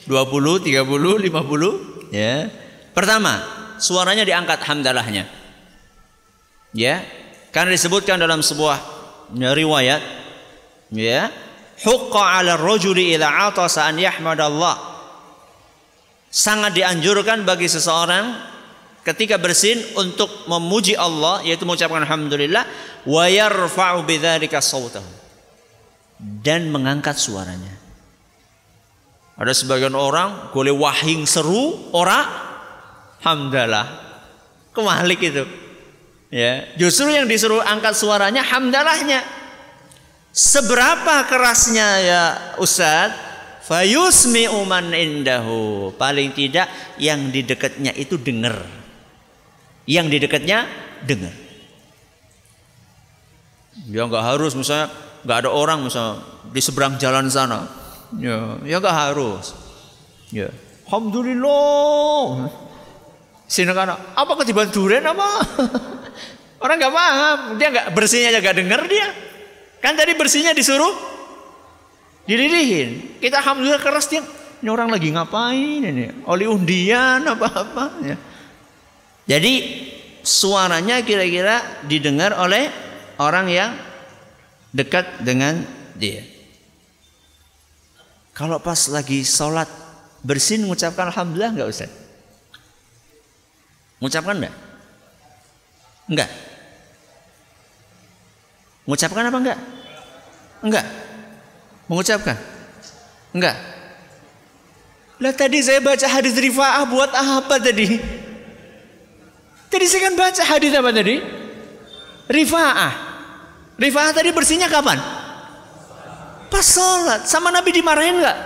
20, 0.04 0.60
30, 0.60 0.84
50? 0.84 2.12
Ya. 2.12 2.52
Pertama, 2.92 3.40
suaranya 3.80 4.28
diangkat 4.28 4.60
hamdalahnya. 4.60 5.24
Ya. 6.76 7.00
Karena 7.48 7.72
disebutkan 7.72 8.20
dalam 8.20 8.44
sebuah 8.44 8.76
riwayat 9.32 10.00
ya, 10.92 11.32
hukka 11.84 12.20
'ala 12.20 12.60
rajuli 12.60 13.16
idza 13.16 13.28
'atasa 13.28 13.88
an 13.88 13.96
yahmadallah. 13.96 14.76
Sangat 16.32 16.72
dianjurkan 16.72 17.44
bagi 17.44 17.68
seseorang 17.68 18.32
ketika 19.04 19.36
bersin 19.36 19.80
untuk 20.00 20.48
memuji 20.48 20.96
Allah 20.96 21.44
yaitu 21.44 21.68
mengucapkan 21.68 22.08
alhamdulillah 22.08 22.64
wa 23.04 23.24
yarfa'u 23.28 24.00
bidzalika 24.08 24.64
sautahu 24.64 25.21
dan 26.22 26.70
mengangkat 26.70 27.18
suaranya. 27.18 27.74
Ada 29.34 29.58
sebagian 29.58 29.98
orang 29.98 30.54
boleh 30.54 30.70
wahing 30.70 31.26
seru, 31.26 31.90
ora 31.90 32.22
hamdalah. 33.26 34.14
Kemalik 34.70 35.18
itu. 35.18 35.42
Ya, 36.32 36.64
justru 36.78 37.12
yang 37.12 37.26
disuruh 37.26 37.60
angkat 37.60 37.98
suaranya 37.98 38.40
hamdalahnya. 38.40 39.20
Seberapa 40.32 41.28
kerasnya 41.28 41.88
ya 42.00 42.22
Ustaz? 42.56 43.12
Fayusmi 43.66 44.48
uman 44.48 44.96
indahu. 44.96 45.92
Paling 46.00 46.32
tidak 46.32 46.72
yang 46.96 47.28
di 47.28 47.44
dekatnya 47.44 47.92
itu 47.92 48.16
dengar. 48.16 48.64
Yang 49.84 50.06
di 50.08 50.16
dekatnya 50.24 50.58
dengar. 51.04 51.34
Ya 53.92 54.08
nggak 54.08 54.24
harus 54.24 54.56
misalnya 54.56 54.88
nggak 55.22 55.38
ada 55.46 55.50
orang 55.50 55.86
misalnya 55.86 56.22
di 56.50 56.60
seberang 56.60 56.98
jalan 56.98 57.30
sana. 57.30 57.66
Ya, 58.18 58.60
ya 58.66 58.76
nggak 58.82 58.96
harus. 59.10 59.56
Ya. 60.28 60.52
Alhamdulillah. 60.88 62.52
Sini 63.48 63.72
kan 63.72 63.96
apa 63.96 64.32
ketiban 64.40 64.68
duren 64.68 65.04
apa? 65.04 65.28
Orang 66.62 66.78
nggak 66.78 66.94
paham, 66.94 67.38
dia 67.58 67.68
nggak 67.74 67.86
bersihnya 67.90 68.28
aja 68.32 68.38
nggak 68.38 68.56
dengar 68.62 68.80
dia. 68.86 69.08
Kan 69.82 69.98
tadi 69.98 70.14
bersihnya 70.14 70.54
disuruh 70.54 70.94
dilidihin. 72.24 73.18
Kita 73.18 73.42
alhamdulillah 73.42 73.82
keras 73.82 74.06
dia. 74.06 74.22
Ini 74.62 74.70
orang 74.70 74.94
lagi 74.94 75.10
ngapain 75.10 75.82
ini? 75.82 76.22
Oli 76.30 76.46
undian 76.46 77.26
apa-apa 77.26 77.84
ya. 78.06 78.16
Jadi 79.26 79.52
suaranya 80.22 81.02
kira-kira 81.02 81.82
didengar 81.82 82.38
oleh 82.38 82.70
orang 83.18 83.50
yang 83.50 83.70
dekat 84.72 85.20
dengan 85.20 85.62
dia. 85.94 86.24
Kalau 88.32 88.56
pas 88.58 88.88
lagi 88.88 89.20
sholat 89.22 89.68
bersin 90.24 90.64
mengucapkan 90.64 91.12
alhamdulillah 91.12 91.52
nggak 91.52 91.68
usah. 91.68 91.90
Mengucapkan 94.00 94.34
enggak? 94.40 94.54
Enggak. 96.08 96.30
Mengucapkan 98.82 99.22
apa 99.28 99.38
enggak? 99.38 99.58
Enggak. 100.64 100.86
Mengucapkan? 101.86 102.36
Enggak. 103.36 103.56
Lah 105.22 105.32
tadi 105.36 105.62
saya 105.62 105.78
baca 105.78 106.06
hadis 106.08 106.34
Rifa'ah 106.34 106.82
buat 106.90 107.14
apa 107.14 107.62
tadi? 107.62 108.00
Tadi 109.70 109.84
saya 109.86 110.10
kan 110.10 110.14
baca 110.18 110.42
hadis 110.42 110.72
apa 110.74 110.90
tadi? 110.90 111.16
Rifa'ah. 112.26 113.11
Rifa'ah 113.80 114.12
tadi 114.12 114.30
bersihnya 114.30 114.68
kapan? 114.68 115.00
Pas 116.52 116.66
sholat. 116.66 117.24
Sama 117.24 117.48
Nabi 117.48 117.72
dimarahin 117.72 118.20
enggak? 118.20 118.38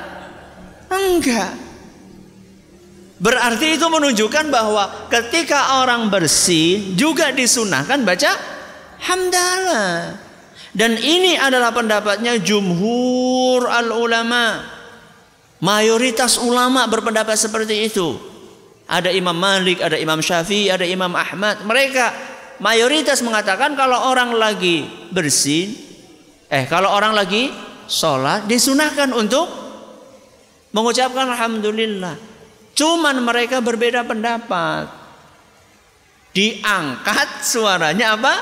Enggak. 0.86 1.52
Berarti 3.16 3.80
itu 3.80 3.86
menunjukkan 3.88 4.52
bahwa 4.52 5.08
ketika 5.08 5.80
orang 5.80 6.12
bersih 6.12 6.94
juga 6.94 7.32
disunahkan 7.32 8.04
baca 8.04 8.32
hamdalah. 9.00 10.20
Dan 10.76 11.00
ini 11.00 11.40
adalah 11.40 11.72
pendapatnya 11.72 12.36
jumhur 12.36 13.64
al 13.64 13.88
ulama. 13.96 14.60
Mayoritas 15.64 16.36
ulama 16.36 16.84
berpendapat 16.84 17.32
seperti 17.40 17.88
itu. 17.88 18.20
Ada 18.84 19.08
Imam 19.08 19.34
Malik, 19.34 19.80
ada 19.80 19.96
Imam 19.96 20.20
Syafi'i, 20.20 20.68
ada 20.68 20.84
Imam 20.84 21.10
Ahmad. 21.16 21.64
Mereka 21.64 22.35
mayoritas 22.58 23.20
mengatakan 23.20 23.74
kalau 23.74 24.10
orang 24.10 24.34
lagi 24.36 24.86
bersih, 25.12 25.72
eh 26.48 26.64
kalau 26.68 26.92
orang 26.92 27.12
lagi 27.12 27.50
sholat 27.86 28.44
disunahkan 28.50 29.10
untuk 29.14 29.46
mengucapkan 30.76 31.32
alhamdulillah. 31.32 32.16
Cuman 32.76 33.16
mereka 33.24 33.64
berbeda 33.64 34.04
pendapat. 34.04 34.92
Diangkat 36.36 37.40
suaranya 37.40 38.12
apa? 38.12 38.34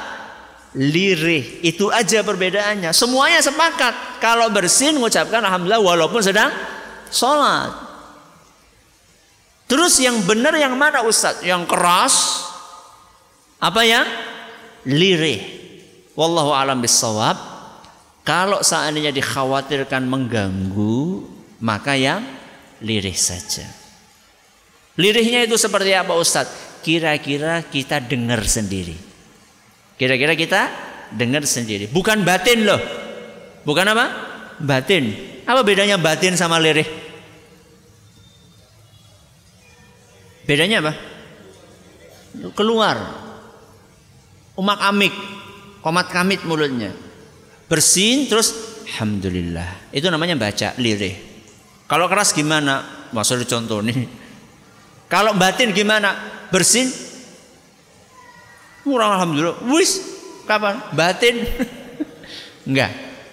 Lirih. 0.75 1.63
Itu 1.63 1.95
aja 1.95 2.27
perbedaannya. 2.27 2.91
Semuanya 2.91 3.39
sepakat. 3.39 4.19
Kalau 4.19 4.51
bersin 4.51 4.99
mengucapkan 4.99 5.39
Alhamdulillah 5.39 5.79
walaupun 5.79 6.19
sedang 6.19 6.51
sholat. 7.15 7.71
Terus 9.71 10.03
yang 10.03 10.19
benar 10.27 10.59
yang 10.59 10.75
mana 10.75 11.07
Ustadz? 11.07 11.47
Yang 11.47 11.71
keras? 11.71 12.15
Apa 13.65 13.81
yang? 13.89 14.05
Lirih. 14.85 15.41
Wallahu 16.13 16.53
alam 16.53 16.85
bisawab. 16.85 17.41
Kalau 18.21 18.61
seandainya 18.61 19.09
dikhawatirkan 19.09 20.05
mengganggu, 20.05 21.25
maka 21.65 21.97
yang 21.97 22.21
lirih 22.85 23.17
saja. 23.17 23.65
Lirihnya 25.01 25.49
itu 25.49 25.57
seperti 25.57 25.97
apa 25.97 26.13
Ustadz? 26.13 26.85
Kira-kira 26.85 27.65
kita 27.65 28.05
dengar 28.05 28.45
sendiri. 28.45 28.97
Kira-kira 29.97 30.37
kita 30.37 30.69
dengar 31.17 31.49
sendiri. 31.49 31.89
Bukan 31.89 32.21
batin 32.21 32.69
loh. 32.69 32.81
Bukan 33.65 33.89
apa? 33.89 34.07
Batin. 34.61 35.17
Apa 35.49 35.65
bedanya 35.65 35.97
batin 35.97 36.37
sama 36.37 36.61
lirih? 36.61 36.85
Bedanya 40.45 40.85
apa? 40.85 40.93
Keluar. 42.53 43.24
Umak 44.55 44.81
amik. 44.87 45.15
Komat 45.83 46.09
kamit 46.09 46.41
mulutnya. 46.49 46.95
Bersin 47.69 48.31
terus 48.31 48.75
Alhamdulillah. 48.95 49.91
Itu 49.91 50.07
namanya 50.13 50.39
baca 50.39 50.77
lirih. 50.79 51.17
Kalau 51.91 52.07
keras 52.07 52.31
gimana? 52.31 53.09
Masa 53.11 53.35
contoh 53.43 53.83
nih. 53.83 54.07
Kalau 55.11 55.35
batin 55.35 55.75
gimana? 55.75 56.15
Bersin? 56.53 56.89
Murah 58.85 59.17
alhamdulillah. 59.17 59.65
Wis, 59.73 60.01
kapan? 60.45 60.79
Batin? 60.93 61.43
Enggak. 62.69 62.93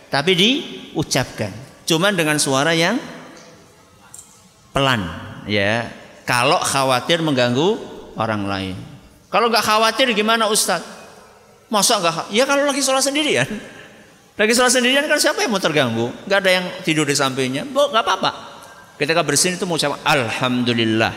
Tapi 0.10 0.32
diucapkan. 0.36 1.52
Cuman 1.88 2.16
dengan 2.16 2.40
suara 2.40 2.72
yang 2.72 2.96
pelan, 4.72 5.04
ya. 5.48 5.92
Kalau 6.24 6.60
khawatir 6.64 7.20
mengganggu 7.20 7.76
orang 8.16 8.44
lain. 8.48 8.76
Kalau 9.28 9.52
nggak 9.52 9.64
khawatir 9.64 10.12
gimana 10.16 10.48
Ustadz? 10.48 11.01
Masa 11.72 12.04
nggak? 12.04 12.36
Ya 12.36 12.44
kalau 12.44 12.68
lagi 12.68 12.84
sholat 12.84 13.00
sendirian. 13.00 13.48
Lagi 14.36 14.52
sholat 14.52 14.76
sendirian 14.76 15.08
kan 15.08 15.16
siapa 15.16 15.40
yang 15.40 15.56
mau 15.56 15.64
terganggu? 15.64 16.12
Nggak 16.28 16.40
ada 16.44 16.52
yang 16.52 16.66
tidur 16.84 17.08
di 17.08 17.16
sampingnya. 17.16 17.64
Bu, 17.64 17.88
nggak 17.88 18.04
apa-apa. 18.04 18.32
Ketika 19.00 19.24
bersin 19.24 19.56
itu 19.56 19.64
mau 19.64 19.80
ucap 19.80 19.96
Alhamdulillah. 20.04 21.16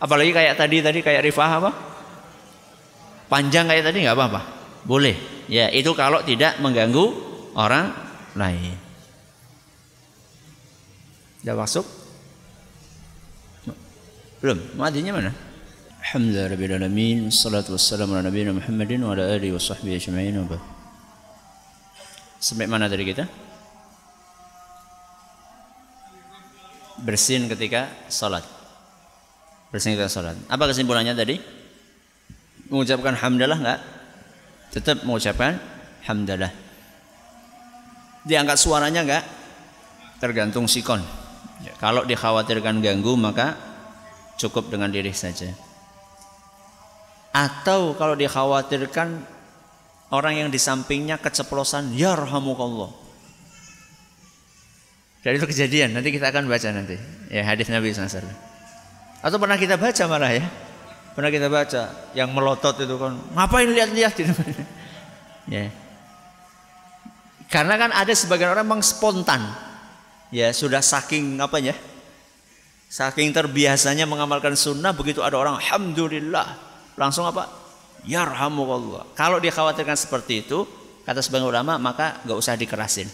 Apalagi 0.00 0.32
kayak 0.32 0.56
tadi 0.56 0.80
tadi 0.80 1.04
kayak 1.04 1.20
rifah 1.28 1.50
apa? 1.60 1.70
Panjang 3.28 3.68
kayak 3.68 3.84
tadi 3.84 4.08
nggak 4.08 4.16
apa-apa. 4.16 4.40
Boleh. 4.88 5.20
Ya 5.52 5.68
itu 5.68 5.92
kalau 5.92 6.24
tidak 6.24 6.56
mengganggu 6.64 7.04
orang 7.52 7.92
lain. 8.32 8.80
Sudah 11.44 11.60
masuk? 11.60 11.84
Belum. 14.40 14.56
Madinya 14.80 15.20
mana? 15.20 15.32
Alhamdulillah 16.04 16.52
rabbil 16.52 16.74
alamin. 16.76 17.16
Wassalatu 17.32 17.80
wassalamu 17.80 18.12
ala 18.12 18.28
nabiyina 18.28 18.52
Muhammadin 18.52 19.00
wa 19.08 19.16
ala 19.16 19.24
alihi 19.24 19.56
wa 19.56 19.58
sahbihi 19.58 19.96
ajma'in. 19.96 20.36
Sampai 22.36 22.68
mana 22.68 22.92
tadi 22.92 23.08
kita? 23.08 23.24
Bersin 27.00 27.48
ketika 27.48 27.88
salat. 28.12 28.44
Bersin 29.72 29.96
ketika 29.96 30.12
salat. 30.12 30.36
Apa 30.52 30.68
kesimpulannya 30.68 31.16
tadi? 31.16 31.40
Mengucapkan 32.68 33.16
hamdalah 33.16 33.56
enggak? 33.64 33.80
Tetap 34.76 35.08
mengucapkan 35.08 35.56
hamdalah. 36.04 36.52
Diangkat 38.28 38.60
suaranya 38.60 39.08
enggak? 39.08 39.24
Tergantung 40.20 40.68
sikon. 40.68 41.00
Kalau 41.80 42.04
dikhawatirkan 42.04 42.84
ganggu 42.84 43.16
maka 43.16 43.56
cukup 44.36 44.68
dengan 44.68 44.92
diri 44.92 45.16
saja. 45.16 45.48
Atau 47.34 47.98
kalau 47.98 48.14
dikhawatirkan 48.14 49.08
orang 50.14 50.46
yang 50.46 50.48
di 50.54 50.62
sampingnya 50.62 51.18
keceplosan 51.18 51.90
ya 51.98 52.14
rahamukallah. 52.14 52.94
Dari 55.26 55.40
itu 55.40 55.48
kejadian, 55.50 55.98
nanti 55.98 56.14
kita 56.14 56.30
akan 56.30 56.46
baca 56.46 56.68
nanti. 56.70 56.94
Ya 57.32 57.42
hadis 57.42 57.66
Nabi 57.72 57.90
SAW. 57.90 58.22
Atau 59.24 59.40
pernah 59.42 59.58
kita 59.58 59.74
baca 59.74 60.04
malah 60.06 60.30
ya. 60.30 60.46
Pernah 61.16 61.30
kita 61.32 61.48
baca 61.50 61.82
yang 62.14 62.30
melotot 62.30 62.76
itu 62.78 62.94
kan 63.00 63.18
ngapain 63.34 63.66
lihat-lihat 63.66 64.12
gitu. 64.14 64.30
ya. 65.54 65.72
Karena 67.48 67.74
kan 67.80 67.90
ada 67.90 68.12
sebagian 68.12 68.52
orang 68.52 68.68
memang 68.68 68.84
spontan. 68.84 69.42
Ya 70.28 70.52
sudah 70.52 70.84
saking 70.84 71.40
apa 71.40 71.56
ya? 71.58 71.74
Saking 72.92 73.32
terbiasanya 73.34 74.04
mengamalkan 74.04 74.54
sunnah 74.54 74.92
begitu 74.92 75.24
ada 75.24 75.40
orang 75.40 75.58
alhamdulillah 75.58 76.73
langsung 76.98 77.26
apa? 77.28 77.50
Ya 78.04 78.24
Allah. 78.26 79.02
Kalau 79.16 79.38
dikhawatirkan 79.40 79.96
seperti 79.96 80.44
itu 80.44 80.68
kata 81.04 81.20
sebagian 81.20 81.48
ulama 81.48 81.80
maka 81.80 82.20
nggak 82.24 82.38
usah 82.38 82.54
dikerasin. 82.56 83.08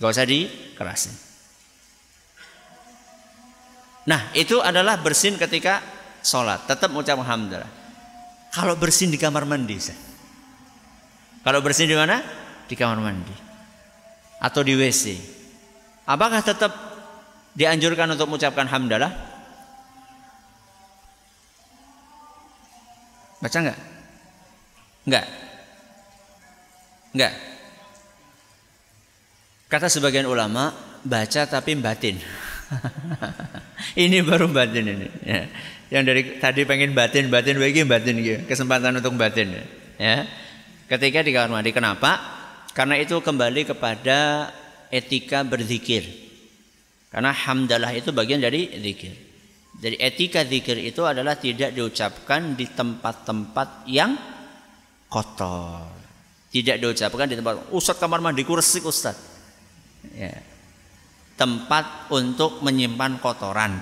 nggak 0.00 0.10
usah 0.10 0.24
dikerasin. 0.24 1.14
Nah, 4.08 4.32
itu 4.32 4.58
adalah 4.64 4.96
bersin 4.96 5.36
ketika 5.36 5.84
sholat. 6.24 6.64
Tetap 6.64 6.88
mengucap 6.88 7.20
alhamdulillah. 7.20 7.68
Kalau 8.50 8.74
bersin 8.74 9.12
di 9.12 9.20
kamar 9.20 9.44
mandi, 9.46 9.76
kalau 11.46 11.60
bersin 11.62 11.86
di 11.86 11.94
mana? 11.94 12.18
Di 12.66 12.74
kamar 12.74 12.98
mandi 12.98 13.50
atau 14.40 14.64
di 14.64 14.72
WC. 14.74 15.04
Apakah 16.08 16.40
tetap 16.40 16.72
dianjurkan 17.52 18.16
untuk 18.16 18.26
mengucapkan 18.26 18.66
hamdalah? 18.66 19.12
Baca 23.40 23.56
enggak? 23.56 23.78
Enggak. 25.08 25.26
Enggak. 27.16 27.32
Kata 29.70 29.86
sebagian 29.88 30.28
ulama, 30.28 30.74
baca 31.02 31.42
tapi 31.48 31.72
batin. 31.80 32.20
ini 34.04 34.20
baru 34.20 34.50
batin 34.52 34.84
ini. 34.84 35.08
Ya. 35.24 35.48
Yang 35.90 36.02
dari 36.06 36.22
tadi 36.38 36.62
pengen 36.68 36.92
batin, 36.92 37.32
batin, 37.32 37.56
bagi 37.58 37.82
batin 37.82 38.14
gitu. 38.20 38.44
Kesempatan 38.46 39.00
untuk 39.00 39.16
batin. 39.16 39.56
Ya. 39.96 40.28
Ketika 40.86 41.22
di 41.24 41.30
kamar 41.34 41.62
mandi, 41.62 41.70
kenapa? 41.72 42.18
Karena 42.74 42.98
itu 42.98 43.18
kembali 43.18 43.66
kepada 43.66 44.50
etika 44.90 45.46
berzikir. 45.46 46.06
Karena 47.10 47.34
hamdalah 47.34 47.90
itu 47.94 48.14
bagian 48.14 48.38
dari 48.38 48.70
zikir. 48.78 49.29
Jadi 49.80 49.96
etika 49.96 50.44
zikir 50.44 50.76
itu 50.76 51.00
adalah 51.08 51.40
tidak 51.40 51.72
diucapkan 51.72 52.52
di 52.52 52.68
tempat-tempat 52.68 53.88
yang 53.88 54.12
kotor. 55.08 55.88
Tidak 56.52 56.76
diucapkan 56.76 57.24
di 57.24 57.40
tempat 57.40 57.72
Ustaz 57.72 57.96
kamar 57.96 58.20
mandi 58.20 58.44
resik 58.44 58.84
Ustaz. 58.84 59.16
Ya. 60.12 60.36
Tempat 61.40 62.12
untuk 62.12 62.60
menyimpan 62.60 63.24
kotoran. 63.24 63.80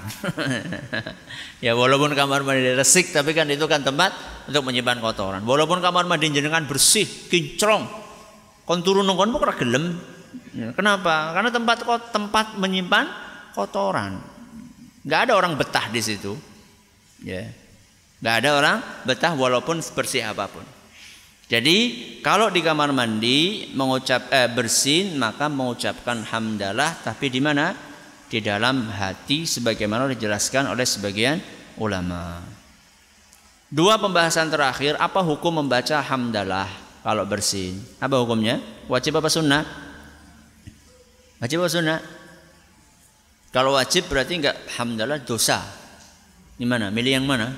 ya 1.65 1.75
walaupun 1.75 2.15
kamar 2.15 2.47
mandi 2.47 2.79
resik 2.79 3.11
tapi 3.11 3.35
kan 3.35 3.51
itu 3.51 3.67
kan 3.67 3.83
tempat 3.83 4.15
untuk 4.47 4.71
menyimpan 4.71 5.03
kotoran. 5.03 5.43
Walaupun 5.43 5.83
kamar 5.83 6.07
mandi 6.07 6.31
jenengan 6.31 6.63
bersih, 6.71 7.11
kinclong, 7.27 7.91
kon 8.63 8.87
turun 8.87 9.03
nongkon 9.03 9.35
gelem. 9.59 9.99
Ya, 10.55 10.71
kenapa? 10.79 11.35
Karena 11.35 11.51
tempat 11.51 11.83
tempat 12.15 12.55
menyimpan 12.55 13.11
kotoran. 13.59 14.38
Nggak 15.03 15.21
ada 15.29 15.33
orang 15.35 15.53
betah 15.55 15.87
di 15.91 16.01
situ. 16.03 16.35
Ya. 17.23 17.51
Nggak 18.19 18.35
ada 18.43 18.51
orang 18.55 18.77
betah 19.07 19.33
walaupun 19.35 19.79
bersih 19.95 20.27
apa 20.27 20.51
pun. 20.51 20.65
Jadi 21.49 21.77
kalau 22.21 22.53
di 22.53 22.61
kamar 22.61 22.93
mandi 22.93 23.73
mengucap 23.73 24.29
eh, 24.29 24.53
bersin 24.53 25.17
maka 25.17 25.49
mengucapkan 25.49 26.21
hamdalah 26.29 26.99
tapi 27.01 27.33
di 27.33 27.41
mana? 27.41 27.73
Di 28.29 28.45
dalam 28.45 28.93
hati 28.93 29.49
sebagaimana 29.49 30.05
dijelaskan 30.13 30.69
oleh 30.69 30.85
sebagian 30.85 31.41
ulama. 31.81 32.45
Dua 33.73 33.97
pembahasan 33.97 34.53
terakhir 34.53 35.01
apa 35.01 35.25
hukum 35.25 35.65
membaca 35.65 35.97
hamdalah? 36.05 36.89
kalau 37.09 37.25
bersin. 37.25 37.81
Apa 38.03 38.21
hukumnya? 38.21 38.61
Wajib 38.85 39.17
apa 39.17 39.33
sunnah? 39.33 39.65
Wajib 41.41 41.65
apa 41.65 41.71
sunnah? 41.73 41.99
Kalau 43.49 43.81
wajib 43.81 44.13
berarti 44.13 44.45
enggak 44.45 44.57
alhamdulillah 44.75 45.25
dosa. 45.25 45.65
Gimana? 46.61 46.93
Milih 46.93 47.23
yang 47.23 47.27
mana? 47.27 47.57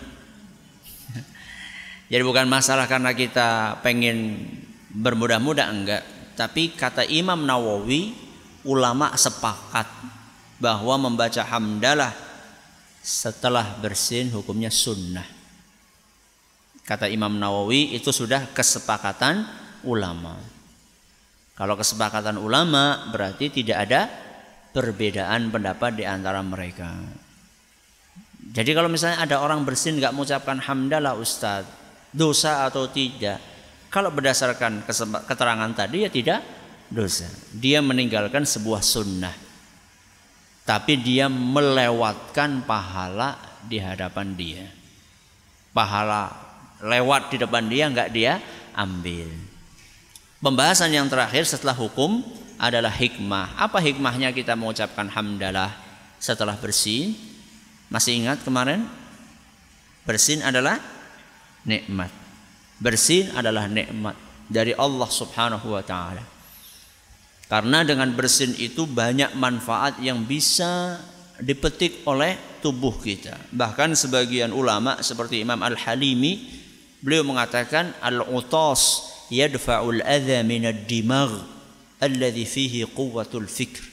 Jadi 2.13 2.23
bukan 2.23 2.47
masalah 2.47 2.87
karena 2.87 3.11
kita 3.11 3.81
pengen 3.83 4.47
bermudah-mudah 4.91 5.67
enggak, 5.67 6.03
tapi 6.39 6.75
kata 6.75 7.07
Imam 7.07 7.43
Nawawi 7.43 8.15
ulama 8.67 9.15
sepakat 9.19 9.87
bahwa 10.61 11.09
membaca 11.09 11.43
hamdalah 11.43 12.13
setelah 13.01 13.81
bersin 13.81 14.29
hukumnya 14.31 14.69
sunnah. 14.69 15.25
Kata 16.85 17.09
Imam 17.09 17.33
Nawawi 17.39 17.97
itu 17.97 18.13
sudah 18.13 18.51
kesepakatan 18.53 19.47
ulama. 19.87 20.37
Kalau 21.57 21.77
kesepakatan 21.77 22.37
ulama 22.37 23.09
berarti 23.13 23.49
tidak 23.49 23.79
ada 23.89 24.30
perbedaan 24.71 25.51
pendapat 25.51 25.99
di 25.99 26.05
antara 26.07 26.41
mereka. 26.41 26.91
Jadi 28.51 28.71
kalau 28.75 28.91
misalnya 28.91 29.23
ada 29.23 29.37
orang 29.45 29.63
bersin 29.63 30.01
nggak 30.01 30.15
mengucapkan 30.17 30.59
hamdalah 30.59 31.15
Ustadz, 31.15 31.71
dosa 32.11 32.67
atau 32.67 32.91
tidak? 32.91 33.39
Kalau 33.91 34.11
berdasarkan 34.11 34.87
keterangan 35.27 35.71
tadi 35.75 36.07
ya 36.07 36.11
tidak 36.11 36.41
dosa. 36.91 37.27
Dia 37.55 37.83
meninggalkan 37.83 38.43
sebuah 38.43 38.83
sunnah. 38.83 39.35
Tapi 40.67 40.95
dia 41.03 41.27
melewatkan 41.27 42.63
pahala 42.63 43.35
di 43.67 43.83
hadapan 43.83 44.35
dia. 44.39 44.65
Pahala 45.75 46.31
lewat 46.83 47.35
di 47.35 47.37
depan 47.43 47.67
dia 47.67 47.91
nggak 47.91 48.11
dia 48.15 48.39
ambil. 48.75 49.31
Pembahasan 50.41 50.95
yang 50.95 51.11
terakhir 51.11 51.45
setelah 51.45 51.77
hukum 51.77 52.23
adalah 52.61 52.93
hikmah. 52.93 53.57
Apa 53.57 53.81
hikmahnya 53.81 54.37
kita 54.37 54.53
mengucapkan 54.53 55.09
hamdalah 55.09 55.73
setelah 56.21 56.55
bersin? 56.61 57.17
Masih 57.89 58.21
ingat 58.21 58.45
kemarin? 58.45 58.85
Bersin 60.05 60.45
adalah 60.45 60.77
nikmat. 61.65 62.13
Bersin 62.77 63.33
adalah 63.33 63.65
nikmat 63.65 64.15
dari 64.47 64.77
Allah 64.77 65.09
Subhanahu 65.09 65.73
wa 65.73 65.81
taala. 65.81 66.23
Karena 67.49 67.83
dengan 67.83 68.13
bersin 68.15 68.55
itu 68.61 68.87
banyak 68.87 69.35
manfaat 69.35 69.99
yang 69.99 70.23
bisa 70.23 71.03
dipetik 71.41 72.07
oleh 72.07 72.37
tubuh 72.63 72.95
kita. 73.01 73.35
Bahkan 73.51 73.97
sebagian 73.99 74.55
ulama 74.55 75.03
seperti 75.03 75.43
Imam 75.43 75.59
Al-Halimi 75.59 76.61
Beliau 77.01 77.25
mengatakan 77.25 77.97
al-utas 78.05 79.09
yadfa'ul 79.33 80.05
adha 80.05 80.45
minad 80.45 80.85
dimagh 80.85 81.33
alladhi 82.01 82.49
fihi 82.49 82.89
quwwatul 82.89 83.47
fikr. 83.47 83.85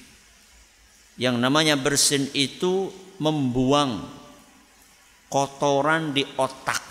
Yang 1.17 1.35
namanya 1.37 1.75
bersin 1.75 2.29
itu 2.33 2.89
membuang 3.19 4.05
kotoran 5.27 6.15
di 6.15 6.23
otak. 6.37 6.81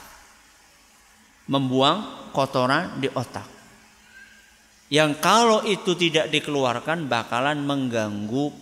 Membuang 1.47 2.31
kotoran 2.35 3.01
di 3.01 3.09
otak. 3.09 3.47
Yang 4.87 5.19
kalau 5.19 5.67
itu 5.67 5.99
tidak 5.99 6.31
dikeluarkan 6.31 7.11
bakalan 7.11 7.59
mengganggu 7.63 8.55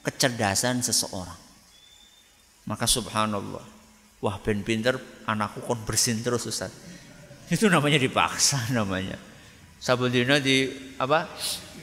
kecerdasan 0.00 0.80
seseorang. 0.80 1.36
Maka 2.68 2.84
subhanallah. 2.88 3.64
Wah 4.18 4.36
ben 4.40 4.64
pinter 4.64 4.96
anakku 5.28 5.64
kon 5.64 5.80
bersin 5.84 6.20
terus 6.24 6.48
Ustaz. 6.48 6.72
Itu 7.48 7.72
namanya 7.72 7.96
dipaksa 7.96 8.72
namanya. 8.76 9.16
Sabun 9.80 10.12
dino 10.12 10.36
di 10.42 10.68
apa? 11.00 11.28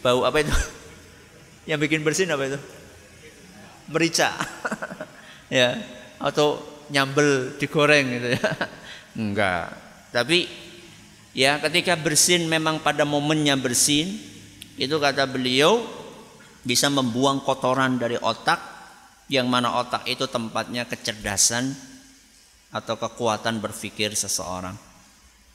Bau 0.05 0.21
apa 0.21 0.45
itu? 0.45 0.53
Yang 1.73 1.79
bikin 1.89 2.05
bersin 2.05 2.29
apa 2.29 2.45
itu? 2.45 2.59
Merica. 3.89 4.37
ya, 5.49 5.81
atau 6.21 6.61
nyambel 6.93 7.57
digoreng 7.57 8.05
gitu 8.13 8.27
ya. 8.37 8.49
Enggak. 9.25 9.73
Tapi 10.13 10.45
ya 11.33 11.57
ketika 11.57 11.97
bersin 11.97 12.45
memang 12.45 12.85
pada 12.85 13.01
momennya 13.01 13.57
bersin 13.57 14.13
itu 14.77 14.95
kata 15.01 15.25
beliau 15.25 15.81
bisa 16.61 16.85
membuang 16.93 17.41
kotoran 17.41 17.97
dari 17.97 18.21
otak 18.21 18.61
yang 19.25 19.49
mana 19.49 19.81
otak 19.81 20.05
itu 20.05 20.29
tempatnya 20.29 20.85
kecerdasan 20.85 21.73
atau 22.69 22.93
kekuatan 22.93 23.57
berpikir 23.57 24.13
seseorang. 24.13 24.77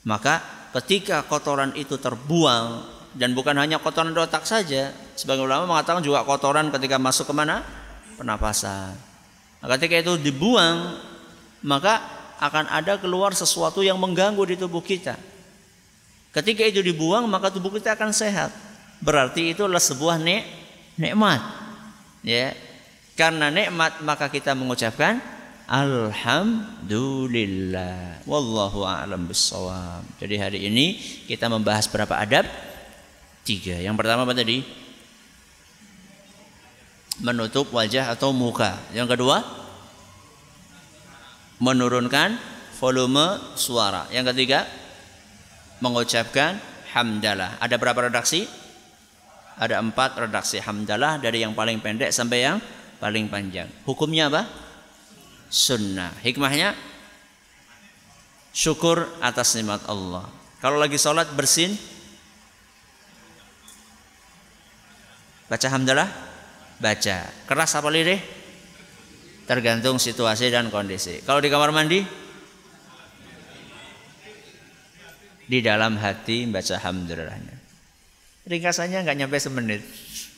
Maka 0.03 0.41
ketika 0.75 1.23
kotoran 1.23 1.71
itu 1.77 1.95
terbuang 2.01 2.99
dan 3.17 3.35
bukan 3.35 3.57
hanya 3.59 3.81
kotoran 3.81 4.15
otak 4.15 4.47
saja, 4.47 4.95
sebagai 5.19 5.43
ulama 5.43 5.67
mengatakan 5.67 5.99
juga 5.99 6.23
kotoran 6.23 6.71
ketika 6.71 6.95
masuk 6.95 7.27
ke 7.27 7.35
mana? 7.35 7.81
penapasan. 8.21 8.93
Nah, 9.65 9.67
ketika 9.77 9.97
itu 9.97 10.21
dibuang, 10.21 10.93
maka 11.65 11.97
akan 12.37 12.69
ada 12.69 13.01
keluar 13.01 13.33
sesuatu 13.33 13.81
yang 13.81 13.97
mengganggu 13.97 14.45
di 14.45 14.61
tubuh 14.61 14.85
kita. 14.85 15.17
Ketika 16.29 16.69
itu 16.69 16.85
dibuang, 16.85 17.25
maka 17.25 17.49
tubuh 17.49 17.73
kita 17.73 17.97
akan 17.97 18.13
sehat. 18.13 18.53
Berarti 19.01 19.57
itu 19.57 19.65
adalah 19.65 19.81
sebuah 19.81 20.21
nik 20.21 20.45
nikmat. 21.01 21.41
Ya. 22.21 22.53
Karena 23.17 23.49
nikmat 23.49 24.05
maka 24.05 24.29
kita 24.29 24.53
mengucapkan 24.55 25.19
alhamdulillah. 25.67 28.23
Wallahu 28.29 28.85
a'lam 28.87 29.27
bissawab. 29.27 30.05
Jadi 30.21 30.37
hari 30.37 30.59
ini 30.69 31.01
kita 31.25 31.49
membahas 31.51 31.89
berapa 31.91 32.15
adab? 32.15 32.70
Tiga. 33.41 33.77
Yang 33.81 33.95
pertama 33.97 34.23
apa 34.25 34.33
tadi? 34.37 34.61
Menutup 37.21 37.69
wajah 37.73 38.13
atau 38.13 38.33
muka. 38.33 38.77
Yang 38.93 39.17
kedua? 39.17 39.41
Menurunkan 41.61 42.37
volume 42.77 43.37
suara. 43.57 44.09
Yang 44.09 44.33
ketiga? 44.33 44.65
Mengucapkan 45.81 46.61
hamdalah. 46.93 47.57
Ada 47.57 47.77
berapa 47.77 48.09
redaksi? 48.09 48.45
Ada 49.61 49.77
empat 49.77 50.17
redaksi 50.17 50.57
hamdalah 50.57 51.21
dari 51.21 51.45
yang 51.45 51.53
paling 51.53 51.77
pendek 51.81 52.09
sampai 52.09 52.45
yang 52.45 52.57
paling 52.97 53.29
panjang. 53.29 53.69
Hukumnya 53.85 54.29
apa? 54.29 54.45
Sunnah. 55.49 56.13
Hikmahnya? 56.21 56.73
Syukur 58.53 59.05
atas 59.21 59.53
nikmat 59.57 59.85
Allah. 59.85 60.25
Kalau 60.61 60.77
lagi 60.77 60.97
sholat 60.97 61.29
bersin, 61.33 61.73
baca 65.51 65.67
hamdalah, 65.67 66.07
baca. 66.79 67.17
Keras 67.43 67.75
apa 67.75 67.91
lirih? 67.91 68.23
Tergantung 69.43 69.99
situasi 69.99 70.47
dan 70.47 70.71
kondisi. 70.71 71.19
Kalau 71.27 71.43
di 71.43 71.51
kamar 71.51 71.75
mandi, 71.75 71.99
di 75.43 75.59
dalam 75.59 75.99
hati 75.99 76.47
baca 76.47 76.79
hamdalillahnya. 76.79 77.55
Ringkasannya 78.47 79.03
nggak 79.03 79.17
nyampe 79.19 79.37
semenit. 79.43 79.83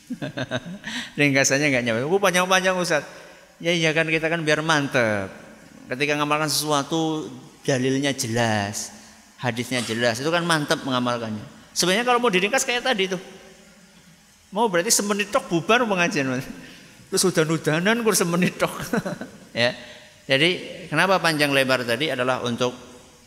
Ringkasannya 1.22 1.70
nggak 1.70 1.84
nyampe. 1.86 2.00
Oh, 2.10 2.18
panjang-panjang 2.18 2.74
Ustaz. 2.74 3.06
Ya 3.62 3.70
iya 3.70 3.94
kan 3.94 4.10
kita 4.10 4.34
kan 4.34 4.42
biar 4.42 4.66
mantep. 4.66 5.30
Ketika 5.94 6.18
ngamalkan 6.18 6.50
sesuatu 6.50 7.30
dalilnya 7.62 8.18
jelas, 8.18 8.90
hadisnya 9.38 9.86
jelas, 9.86 10.18
itu 10.18 10.28
kan 10.34 10.42
mantep 10.42 10.82
mengamalkannya. 10.82 11.46
Sebenarnya 11.78 12.02
kalau 12.02 12.18
mau 12.18 12.34
diringkas 12.34 12.66
kayak 12.66 12.82
tadi 12.82 13.14
tuh. 13.14 13.22
Mau 14.54 14.70
berarti 14.70 14.94
semenit 14.94 15.34
tok 15.34 15.50
bubar 15.50 15.82
pengajian. 15.82 16.30
Terus 17.10 17.24
udan-udanan 17.26 18.06
kur 18.06 18.14
semenit 18.14 18.62
tok. 18.62 18.70
ya. 19.58 19.74
Jadi 20.30 20.50
kenapa 20.88 21.20
panjang 21.20 21.52
lebar 21.52 21.84
tadi 21.84 22.14
adalah 22.14 22.46
untuk 22.46 22.72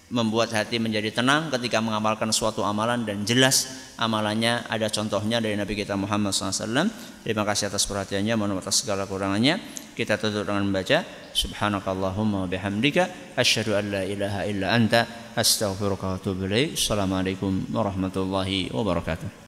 membuat 0.06 0.54
hati 0.54 0.78
menjadi 0.78 1.10
tenang 1.10 1.50
ketika 1.50 1.82
mengamalkan 1.82 2.30
suatu 2.30 2.62
amalan 2.62 3.02
dan 3.02 3.26
jelas 3.26 3.90
amalannya 3.98 4.62
ada 4.70 4.86
contohnya 4.86 5.42
dari 5.42 5.58
Nabi 5.58 5.74
kita 5.74 5.98
Muhammad 5.98 6.30
SAW. 6.30 6.86
Terima 7.26 7.42
kasih 7.42 7.74
atas 7.74 7.90
perhatiannya, 7.90 8.38
mohon 8.38 8.54
atas 8.62 8.86
segala 8.86 9.02
kurangannya. 9.10 9.58
Kita 9.98 10.14
tutup 10.20 10.46
dengan 10.46 10.62
membaca 10.62 11.02
Subhanakallahumma 11.34 12.46
bihamdika 12.46 13.34
asyhadu 13.34 13.74
an 13.74 13.84
la 13.90 14.02
ilaha 14.06 14.40
illa 14.46 14.70
anta 14.70 15.34
astaghfiruka 15.34 16.06
wa 16.06 16.14
atubu 16.22 16.46
ilaik. 16.46 16.78
Assalamualaikum 16.78 17.66
warahmatullahi 17.74 18.70
wabarakatuh. 18.70 19.45